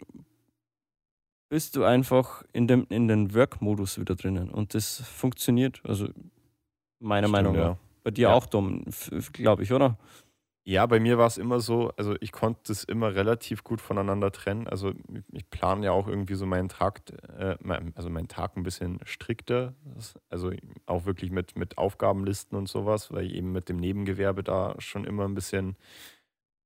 bist 1.47 1.77
du 1.77 1.85
einfach 1.85 2.43
in, 2.51 2.67
dem, 2.67 2.85
in 2.89 3.07
den 3.07 3.33
Work-Modus 3.33 3.97
wieder 3.99 4.15
drinnen 4.15 4.49
und 4.49 4.73
das 4.73 5.01
funktioniert, 5.01 5.81
also 5.85 6.09
Stimmt, 6.99 7.31
Meinung. 7.31 7.55
Ja. 7.55 7.77
Bei 8.03 8.11
dir 8.11 8.29
ja. 8.29 8.33
auch, 8.33 8.45
Dom, 8.45 8.85
glaube 9.33 9.63
ich, 9.63 9.73
oder? 9.73 9.97
Ja, 10.65 10.85
bei 10.85 10.99
mir 10.99 11.17
war 11.17 11.25
es 11.25 11.37
immer 11.39 11.61
so, 11.61 11.91
also 11.97 12.15
ich 12.21 12.31
konnte 12.31 12.71
es 12.71 12.83
immer 12.83 13.15
relativ 13.15 13.63
gut 13.63 13.81
voneinander 13.81 14.31
trennen. 14.31 14.67
Also 14.67 14.93
ich 15.31 15.49
plane 15.49 15.85
ja 15.85 15.91
auch 15.93 16.07
irgendwie 16.07 16.35
so 16.35 16.45
meinen 16.45 16.69
Tag, 16.69 17.01
äh, 17.39 17.57
also 17.95 18.09
meinen 18.09 18.27
Tag 18.27 18.55
ein 18.55 18.61
bisschen 18.61 18.99
strikter. 19.03 19.73
Also 20.29 20.51
auch 20.85 21.05
wirklich 21.05 21.31
mit, 21.31 21.57
mit 21.57 21.79
Aufgabenlisten 21.79 22.55
und 22.55 22.69
sowas, 22.69 23.11
weil 23.11 23.25
ich 23.25 23.33
eben 23.33 23.51
mit 23.51 23.67
dem 23.67 23.77
Nebengewerbe 23.77 24.43
da 24.43 24.75
schon 24.77 25.05
immer 25.05 25.25
ein 25.25 25.33
bisschen 25.33 25.75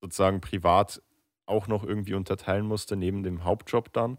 sozusagen 0.01 0.41
privat 0.41 1.01
auch 1.45 1.67
noch 1.67 1.83
irgendwie 1.83 2.15
unterteilen 2.15 2.65
musste, 2.65 2.97
neben 2.97 3.23
dem 3.23 3.43
Hauptjob 3.45 3.93
dann. 3.93 4.17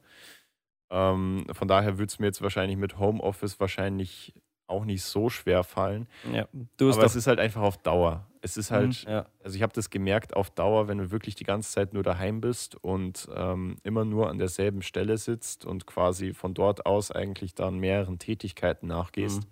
Ähm, 0.90 1.44
von 1.52 1.68
daher 1.68 1.98
würde 1.98 2.10
es 2.10 2.18
mir 2.18 2.26
jetzt 2.26 2.42
wahrscheinlich 2.42 2.78
mit 2.78 2.98
Homeoffice 2.98 3.60
wahrscheinlich 3.60 4.32
auch 4.66 4.84
nicht 4.84 5.02
so 5.02 5.28
schwer 5.28 5.62
fallen. 5.64 6.06
Ja, 6.32 6.48
Aber 6.96 7.04
es 7.04 7.16
ist 7.16 7.26
halt 7.26 7.38
einfach 7.38 7.62
auf 7.62 7.78
Dauer. 7.78 8.26
Es 8.40 8.56
ist 8.56 8.70
halt, 8.70 9.04
mhm, 9.06 9.12
ja. 9.12 9.26
also 9.42 9.56
ich 9.56 9.62
habe 9.62 9.72
das 9.72 9.90
gemerkt 9.90 10.36
auf 10.36 10.50
Dauer, 10.50 10.88
wenn 10.88 10.98
du 10.98 11.10
wirklich 11.10 11.34
die 11.34 11.44
ganze 11.44 11.70
Zeit 11.72 11.94
nur 11.94 12.02
daheim 12.02 12.40
bist 12.40 12.76
und 12.76 13.28
ähm, 13.34 13.76
immer 13.84 14.04
nur 14.04 14.28
an 14.28 14.38
derselben 14.38 14.82
Stelle 14.82 15.16
sitzt 15.16 15.64
und 15.64 15.86
quasi 15.86 16.34
von 16.34 16.54
dort 16.54 16.86
aus 16.86 17.10
eigentlich 17.10 17.54
dann 17.54 17.78
mehreren 17.78 18.18
Tätigkeiten 18.18 18.86
nachgehst. 18.86 19.42
Mhm. 19.42 19.48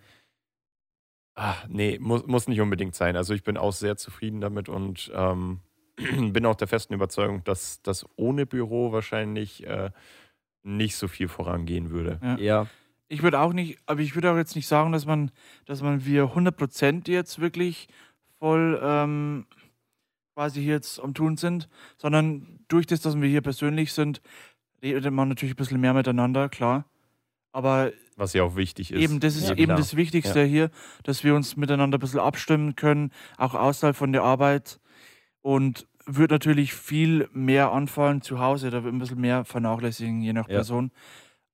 Ach, 1.34 1.66
nee, 1.68 1.98
muss, 1.98 2.26
muss 2.26 2.48
nicht 2.48 2.60
unbedingt 2.60 2.94
sein. 2.94 3.16
Also 3.16 3.32
ich 3.32 3.42
bin 3.42 3.56
auch 3.56 3.72
sehr 3.72 3.96
zufrieden 3.96 4.40
damit 4.40 4.68
und 4.68 5.10
ähm, 5.14 5.60
bin 5.96 6.44
auch 6.44 6.54
der 6.56 6.68
festen 6.68 6.92
Überzeugung, 6.92 7.42
dass 7.44 7.80
das 7.82 8.06
ohne 8.16 8.44
Büro 8.44 8.92
wahrscheinlich 8.92 9.66
äh, 9.66 9.90
nicht 10.62 10.96
so 10.96 11.08
viel 11.08 11.28
vorangehen 11.28 11.90
würde. 11.90 12.20
Ja. 12.22 12.36
ja. 12.38 12.66
Ich 13.12 13.22
würde 13.22 13.40
auch 13.40 13.52
nicht, 13.52 13.78
aber 13.84 14.00
ich 14.00 14.14
würde 14.14 14.32
auch 14.32 14.38
jetzt 14.38 14.56
nicht 14.56 14.66
sagen, 14.66 14.90
dass 14.92 15.04
man, 15.04 15.30
dass 15.66 15.82
man 15.82 16.06
wir 16.06 16.32
100% 16.32 17.10
jetzt 17.10 17.40
wirklich 17.40 17.88
voll 18.38 18.80
ähm, 18.82 19.44
quasi 20.34 20.62
hier 20.62 20.72
jetzt 20.72 20.98
am 20.98 21.12
Tun 21.12 21.36
sind, 21.36 21.68
sondern 21.98 22.60
durch 22.68 22.86
das, 22.86 23.02
dass 23.02 23.20
wir 23.20 23.28
hier 23.28 23.42
persönlich 23.42 23.92
sind, 23.92 24.22
redet 24.82 25.12
man 25.12 25.28
natürlich 25.28 25.52
ein 25.52 25.56
bisschen 25.56 25.78
mehr 25.78 25.92
miteinander, 25.92 26.48
klar. 26.48 26.86
Aber 27.52 27.92
was 28.16 28.32
ja 28.32 28.44
auch 28.44 28.56
wichtig 28.56 28.92
ist. 28.92 28.98
Eben, 28.98 29.20
das 29.20 29.36
ist 29.36 29.50
ja, 29.50 29.56
eben 29.56 29.66
klar. 29.66 29.76
das 29.76 29.94
Wichtigste 29.94 30.40
ja. 30.40 30.46
hier, 30.46 30.70
dass 31.02 31.22
wir 31.22 31.34
uns 31.34 31.54
miteinander 31.58 31.98
ein 31.98 32.00
bisschen 32.00 32.20
abstimmen 32.20 32.76
können, 32.76 33.10
auch 33.36 33.52
außerhalb 33.52 33.94
von 33.94 34.12
der 34.12 34.22
Arbeit. 34.22 34.80
Und 35.42 35.86
wird 36.06 36.30
natürlich 36.30 36.72
viel 36.72 37.28
mehr 37.34 37.72
anfallen 37.72 38.22
zu 38.22 38.38
Hause, 38.38 38.70
da 38.70 38.84
wird 38.84 38.94
ein 38.94 38.98
bisschen 38.98 39.20
mehr 39.20 39.44
vernachlässigen, 39.44 40.22
je 40.22 40.32
nach 40.32 40.48
ja. 40.48 40.54
Person. 40.54 40.92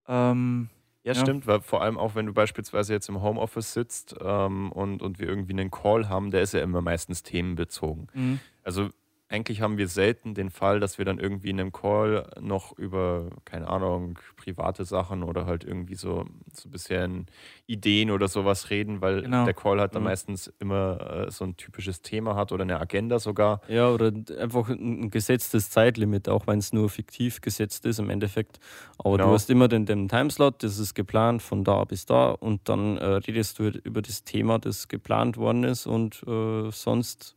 Ähm, 0.07 0.69
ja, 1.09 1.15
ja, 1.15 1.21
stimmt, 1.21 1.47
weil 1.47 1.63
vor 1.63 1.81
allem 1.81 1.97
auch, 1.97 2.15
wenn 2.15 2.27
du 2.27 2.35
beispielsweise 2.35 2.93
jetzt 2.93 3.09
im 3.09 3.23
Homeoffice 3.23 3.73
sitzt 3.73 4.15
ähm, 4.21 4.71
und, 4.73 5.01
und 5.01 5.19
wir 5.19 5.27
irgendwie 5.27 5.55
einen 5.55 5.71
Call 5.71 6.11
haben, 6.11 6.31
der 6.31 6.43
ist 6.43 6.53
ja 6.53 6.61
immer 6.61 6.83
meistens 6.83 7.23
themenbezogen. 7.23 8.09
Mhm. 8.13 8.41
Also 8.63 8.91
eigentlich 9.31 9.61
haben 9.61 9.77
wir 9.77 9.89
selten 9.89 10.35
den 10.35 10.49
Fall, 10.49 10.81
dass 10.81 10.97
wir 10.97 11.05
dann 11.05 11.19
irgendwie 11.19 11.51
in 11.51 11.61
einem 11.61 11.71
Call 11.71 12.31
noch 12.41 12.77
über, 12.79 13.29
keine 13.45 13.69
Ahnung, 13.69 14.19
private 14.37 14.87
Sachen 14.87 15.23
oder 15.23 15.45
halt 15.45 15.65
irgendwie 15.65 15.97
so, 15.97 16.25
so 16.55 16.69
ein 16.69 16.71
bisschen 16.71 17.27
Ideen 17.67 18.11
oder 18.11 18.29
sowas 18.29 18.71
reden, 18.71 19.03
weil 19.03 19.23
genau. 19.23 19.45
der 19.45 19.53
Call 19.53 19.81
halt 19.81 19.95
dann 19.95 20.03
mhm. 20.03 20.09
meistens 20.09 20.51
immer 20.59 21.27
äh, 21.27 21.31
so 21.31 21.45
ein 21.45 21.59
typisches 21.59 22.01
Thema 22.01 22.37
hat 22.37 22.53
oder 22.53 22.63
eine 22.63 22.81
Agenda 22.81 23.19
sogar. 23.19 23.61
Ja, 23.69 23.91
oder 23.91 24.13
einfach 24.39 24.71
ein 24.71 25.11
gesetztes 25.11 25.69
Zeitlimit, 25.69 26.31
auch 26.31 26.47
wenn 26.47 26.59
es 26.59 26.73
nur 26.73 26.89
fiktiv 26.89 27.43
gesetzt 27.43 27.85
ist 27.85 27.99
im 27.99 28.09
Endeffekt. 28.09 28.59
Aber 28.97 29.19
genau. 29.19 29.29
du 29.29 29.35
hast 29.35 29.51
immer 29.51 29.69
den, 29.69 29.85
den 29.85 30.09
Timeslot, 30.09 30.63
das 30.63 30.79
ist 30.79 30.95
geplant 30.95 31.43
von 31.43 31.65
da 31.65 31.85
bis 31.85 32.07
da 32.07 32.31
und 32.31 32.67
dann 32.71 32.97
äh, 32.97 33.05
redest 33.05 33.59
du 33.59 33.69
über 33.69 34.01
das 34.01 34.25
Thema, 34.25 34.59
das 34.59 34.89
geplant 34.89 35.37
worden 35.37 35.65
ist 35.65 35.87
und 35.87 36.23
äh, 36.27 36.71
sonst 36.71 37.37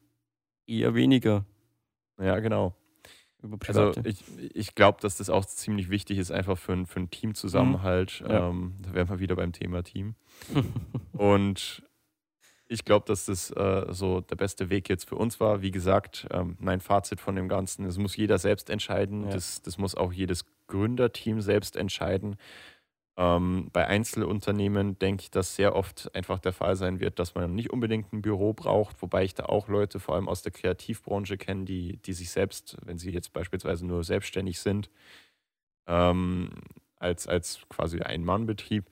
eher 0.67 0.95
weniger. 0.95 1.43
Ja, 2.21 2.39
genau. 2.39 2.75
Also 3.67 3.91
ich, 4.03 4.23
ich 4.53 4.75
glaube, 4.75 4.99
dass 5.01 5.17
das 5.17 5.29
auch 5.31 5.45
ziemlich 5.45 5.89
wichtig 5.89 6.19
ist, 6.19 6.31
einfach 6.31 6.57
für, 6.57 6.85
für 6.85 6.97
einen 6.97 7.09
Teamzusammenhalt. 7.09 8.21
Mhm. 8.23 8.31
Ja. 8.31 8.49
Ähm, 8.49 8.75
da 8.83 8.93
wären 8.93 9.09
wir 9.09 9.19
wieder 9.19 9.35
beim 9.35 9.51
Thema 9.51 9.83
Team. 9.83 10.15
und 11.13 11.83
ich 12.67 12.85
glaube, 12.85 13.05
dass 13.07 13.25
das 13.25 13.51
äh, 13.51 13.87
so 13.89 14.21
der 14.21 14.35
beste 14.35 14.69
Weg 14.69 14.89
jetzt 14.89 15.09
für 15.09 15.15
uns 15.15 15.39
war. 15.39 15.61
Wie 15.61 15.71
gesagt, 15.71 16.27
ähm, 16.31 16.55
mein 16.59 16.79
Fazit 16.79 17.19
von 17.19 17.35
dem 17.35 17.49
Ganzen, 17.49 17.85
es 17.85 17.97
muss 17.97 18.15
jeder 18.15 18.37
selbst 18.37 18.69
entscheiden. 18.69 19.25
Ja. 19.25 19.31
Das, 19.31 19.61
das 19.61 19.77
muss 19.77 19.95
auch 19.95 20.13
jedes 20.13 20.45
Gründerteam 20.67 21.41
selbst 21.41 21.75
entscheiden. 21.75 22.37
Ähm, 23.17 23.69
bei 23.73 23.87
Einzelunternehmen 23.87 24.97
denke 24.97 25.23
ich, 25.23 25.31
dass 25.31 25.55
sehr 25.55 25.75
oft 25.75 26.13
einfach 26.15 26.39
der 26.39 26.53
Fall 26.53 26.75
sein 26.75 26.99
wird, 26.99 27.19
dass 27.19 27.35
man 27.35 27.53
nicht 27.53 27.69
unbedingt 27.69 28.13
ein 28.13 28.21
Büro 28.21 28.53
braucht, 28.53 29.01
wobei 29.01 29.23
ich 29.23 29.35
da 29.35 29.45
auch 29.45 29.67
Leute 29.67 29.99
vor 29.99 30.15
allem 30.15 30.29
aus 30.29 30.41
der 30.41 30.53
Kreativbranche 30.53 31.37
kenne, 31.37 31.65
die, 31.65 31.97
die 31.97 32.13
sich 32.13 32.29
selbst, 32.29 32.77
wenn 32.85 32.97
sie 32.97 33.11
jetzt 33.11 33.33
beispielsweise 33.33 33.85
nur 33.85 34.03
selbstständig 34.03 34.59
sind, 34.59 34.89
ähm, 35.87 36.51
als, 36.97 37.27
als 37.27 37.61
quasi 37.67 37.99
Ein-Mann-Betrieb, 37.99 38.89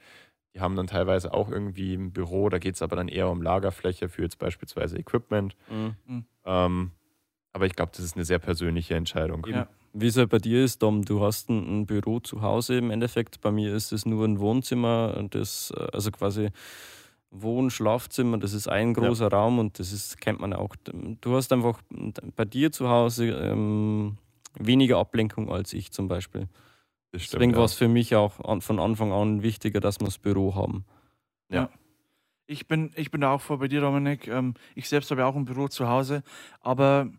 die 0.53 0.59
haben 0.59 0.75
dann 0.75 0.87
teilweise 0.87 1.33
auch 1.33 1.49
irgendwie 1.49 1.93
ein 1.93 2.11
Büro, 2.11 2.49
da 2.49 2.57
geht 2.57 2.75
es 2.75 2.81
aber 2.81 2.95
dann 2.95 3.07
eher 3.07 3.29
um 3.29 3.41
Lagerfläche 3.41 4.09
für 4.09 4.23
jetzt 4.23 4.39
beispielsweise 4.39 4.97
Equipment. 4.97 5.55
Mhm. 5.69 6.25
Ähm, 6.43 6.91
aber 7.53 7.65
ich 7.67 7.75
glaube, 7.75 7.91
das 7.95 8.03
ist 8.03 8.15
eine 8.15 8.25
sehr 8.25 8.39
persönliche 8.39 8.95
Entscheidung. 8.95 9.45
Ja. 9.47 9.69
Wie 9.93 10.07
es 10.07 10.17
halt 10.17 10.29
bei 10.29 10.37
dir 10.37 10.63
ist, 10.63 10.81
Dom, 10.83 11.03
du 11.03 11.21
hast 11.21 11.49
ein, 11.49 11.81
ein, 11.81 11.85
Büro 11.85 12.19
zu 12.19 12.41
Hause 12.41 12.77
im 12.77 12.91
Endeffekt. 12.91 13.41
Bei 13.41 13.51
mir 13.51 13.73
ist 13.73 13.91
es 13.91 14.05
nur 14.05 14.25
ein 14.25 14.39
Wohnzimmer, 14.39 15.25
das, 15.29 15.73
äh, 15.75 15.87
also 15.93 16.11
quasi 16.11 16.49
Wohn-, 17.31 17.69
Schlafzimmer, 17.69 18.37
das 18.37 18.53
ist 18.53 18.67
ein 18.67 18.93
großer 18.93 19.29
ja. 19.29 19.37
Raum 19.37 19.59
und 19.59 19.79
das 19.79 19.91
ist, 19.91 20.19
kennt 20.19 20.39
man 20.39 20.53
auch. 20.53 20.75
Du 21.21 21.35
hast 21.35 21.51
einfach 21.53 21.81
bei 22.35 22.45
dir 22.45 22.71
zu 22.71 22.89
Hause 22.89 23.27
ähm, 23.29 24.17
weniger 24.57 24.97
Ablenkung 24.97 25.51
als 25.51 25.73
ich 25.73 25.91
zum 25.91 26.07
Beispiel. 26.07 26.47
Das 27.11 27.23
stimmt, 27.23 27.41
Deswegen 27.41 27.51
ja. 27.53 27.57
war 27.57 27.65
es 27.65 27.73
für 27.73 27.87
mich 27.87 28.15
auch 28.15 28.39
an, 28.39 28.61
von 28.61 28.79
Anfang 28.79 29.11
an 29.11 29.41
wichtiger, 29.41 29.79
dass 29.79 29.99
wir 29.99 30.05
das 30.05 30.17
Büro 30.17 30.55
haben. 30.55 30.85
Ja. 31.49 31.69
Ich 32.45 32.67
bin, 32.67 32.91
ich 32.95 33.11
bin 33.11 33.23
auch 33.23 33.41
vor 33.41 33.59
bei 33.59 33.67
dir, 33.67 33.81
Dominik. 33.81 34.27
Ähm, 34.27 34.55
ich 34.73 34.89
selbst 34.89 35.11
habe 35.11 35.21
ja 35.21 35.27
auch 35.27 35.35
ein 35.35 35.45
Büro 35.45 35.67
zu 35.67 35.87
Hause, 35.87 36.23
aber 36.61 37.11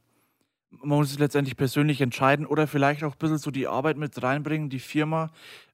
man 0.71 0.99
muss 0.99 1.11
es 1.11 1.19
letztendlich 1.19 1.57
persönlich 1.57 2.01
entscheiden 2.01 2.47
oder 2.47 2.67
vielleicht 2.67 3.05
auch 3.05 3.13
ein 3.13 3.19
bisschen 3.19 3.39
so 3.39 3.51
die 3.51 3.67
Arbeit 3.67 3.97
mit 3.97 4.23
reinbringen, 4.23 4.71
die 4.71 4.79
Firma. 4.79 5.31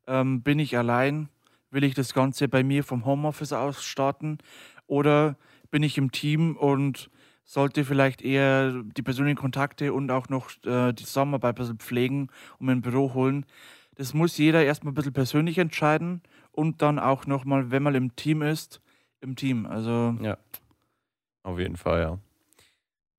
Ähm, 0.06 0.42
bin 0.42 0.58
ich 0.58 0.76
allein? 0.76 1.28
Will 1.70 1.84
ich 1.84 1.94
das 1.94 2.14
Ganze 2.14 2.48
bei 2.48 2.62
mir 2.62 2.84
vom 2.84 3.04
Homeoffice 3.04 3.52
aus 3.52 3.84
starten? 3.84 4.38
Oder 4.86 5.36
bin 5.70 5.82
ich 5.82 5.98
im 5.98 6.12
Team 6.12 6.56
und 6.56 7.10
sollte 7.44 7.84
vielleicht 7.84 8.22
eher 8.22 8.82
die 8.96 9.02
persönlichen 9.02 9.36
Kontakte 9.36 9.92
und 9.92 10.10
auch 10.10 10.28
noch 10.28 10.50
äh, 10.64 10.92
die 10.92 11.04
Zusammenarbeit 11.04 11.56
ein 11.56 11.60
bisschen 11.60 11.78
pflegen 11.78 12.28
und 12.58 12.70
ein 12.70 12.82
Büro 12.82 13.14
holen? 13.14 13.46
Das 13.96 14.14
muss 14.14 14.36
jeder 14.38 14.64
erstmal 14.64 14.92
ein 14.92 14.94
bisschen 14.94 15.12
persönlich 15.12 15.58
entscheiden 15.58 16.22
und 16.52 16.82
dann 16.82 16.98
auch 16.98 17.26
nochmal, 17.26 17.70
wenn 17.70 17.82
man 17.82 17.94
im 17.94 18.14
Team 18.16 18.42
ist, 18.42 18.80
im 19.20 19.36
Team. 19.36 19.66
Also. 19.66 20.16
Ja. 20.20 20.38
Auf 21.42 21.58
jeden 21.58 21.76
Fall, 21.76 22.00
ja. 22.00 22.18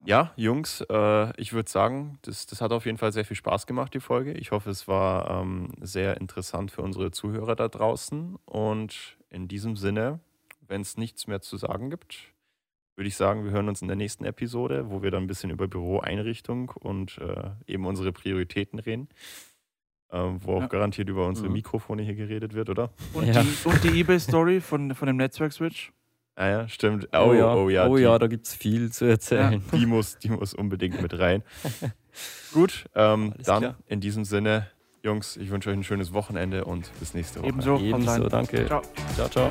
Ja, 0.05 0.31
Jungs, 0.35 0.81
äh, 0.89 1.41
ich 1.41 1.53
würde 1.53 1.69
sagen, 1.69 2.19
das, 2.21 2.45
das 2.45 2.61
hat 2.61 2.71
auf 2.71 2.85
jeden 2.85 2.97
Fall 2.97 3.11
sehr 3.11 3.25
viel 3.25 3.35
Spaß 3.35 3.65
gemacht, 3.67 3.93
die 3.93 3.99
Folge. 3.99 4.33
Ich 4.33 4.51
hoffe, 4.51 4.69
es 4.69 4.87
war 4.87 5.41
ähm, 5.41 5.73
sehr 5.81 6.17
interessant 6.21 6.71
für 6.71 6.81
unsere 6.81 7.11
Zuhörer 7.11 7.55
da 7.55 7.67
draußen. 7.67 8.37
Und 8.45 9.17
in 9.29 9.47
diesem 9.47 9.75
Sinne, 9.75 10.19
wenn 10.67 10.81
es 10.81 10.97
nichts 10.97 11.27
mehr 11.27 11.41
zu 11.41 11.57
sagen 11.57 11.89
gibt, 11.89 12.33
würde 12.95 13.07
ich 13.07 13.15
sagen, 13.15 13.43
wir 13.43 13.51
hören 13.51 13.69
uns 13.69 13.81
in 13.81 13.87
der 13.87 13.97
nächsten 13.97 14.25
Episode, 14.25 14.89
wo 14.89 15.03
wir 15.03 15.11
dann 15.11 15.23
ein 15.23 15.27
bisschen 15.27 15.51
über 15.51 15.67
Büroeinrichtung 15.67 16.69
und 16.69 17.19
äh, 17.19 17.51
eben 17.65 17.85
unsere 17.85 18.11
Prioritäten 18.11 18.79
reden. 18.79 19.07
Äh, 20.09 20.17
wo 20.39 20.57
ja. 20.57 20.65
auch 20.65 20.69
garantiert 20.69 21.09
über 21.09 21.27
unsere 21.27 21.47
mhm. 21.47 21.55
Mikrofone 21.55 22.01
hier 22.01 22.15
geredet 22.15 22.53
wird, 22.53 22.69
oder? 22.69 22.91
Und 23.13 23.27
ja. 23.27 23.43
die, 23.43 23.89
die 23.89 23.99
eBay-Story 23.99 24.61
von, 24.61 24.95
von 24.95 25.07
dem 25.07 25.17
Netzwerk-Switch? 25.17 25.91
Ah 26.39 26.49
ja, 26.49 26.67
stimmt. 26.69 27.09
Oh, 27.13 27.29
oh 27.29 27.33
ja, 27.33 27.55
oh 27.55 27.69
ja, 27.69 27.87
oh, 27.87 27.97
ja 27.97 28.19
da 28.19 28.27
gibt 28.27 28.45
es 28.45 28.53
viel 28.53 28.91
zu 28.91 29.05
erzählen. 29.05 29.63
Ja, 29.71 29.77
die, 29.79 29.87
muss, 29.87 30.19
die 30.19 30.29
muss 30.29 30.53
unbedingt 30.53 31.01
mit 31.01 31.17
rein. 31.17 31.41
Gut, 32.53 32.85
ähm, 32.93 33.33
dann 33.43 33.61
klar. 33.61 33.75
in 33.87 34.01
diesem 34.01 34.23
Sinne, 34.23 34.67
Jungs, 35.01 35.35
ich 35.35 35.49
wünsche 35.49 35.71
euch 35.71 35.75
ein 35.75 35.83
schönes 35.83 36.13
Wochenende 36.13 36.65
und 36.65 36.91
bis 36.99 37.15
nächste 37.15 37.39
Woche. 37.39 37.49
Ebenso, 37.49 37.79
Ebenso 37.79 38.29
danke. 38.29 38.67
Ciao, 38.67 38.83
ciao. 39.15 39.29
ciao. 39.29 39.49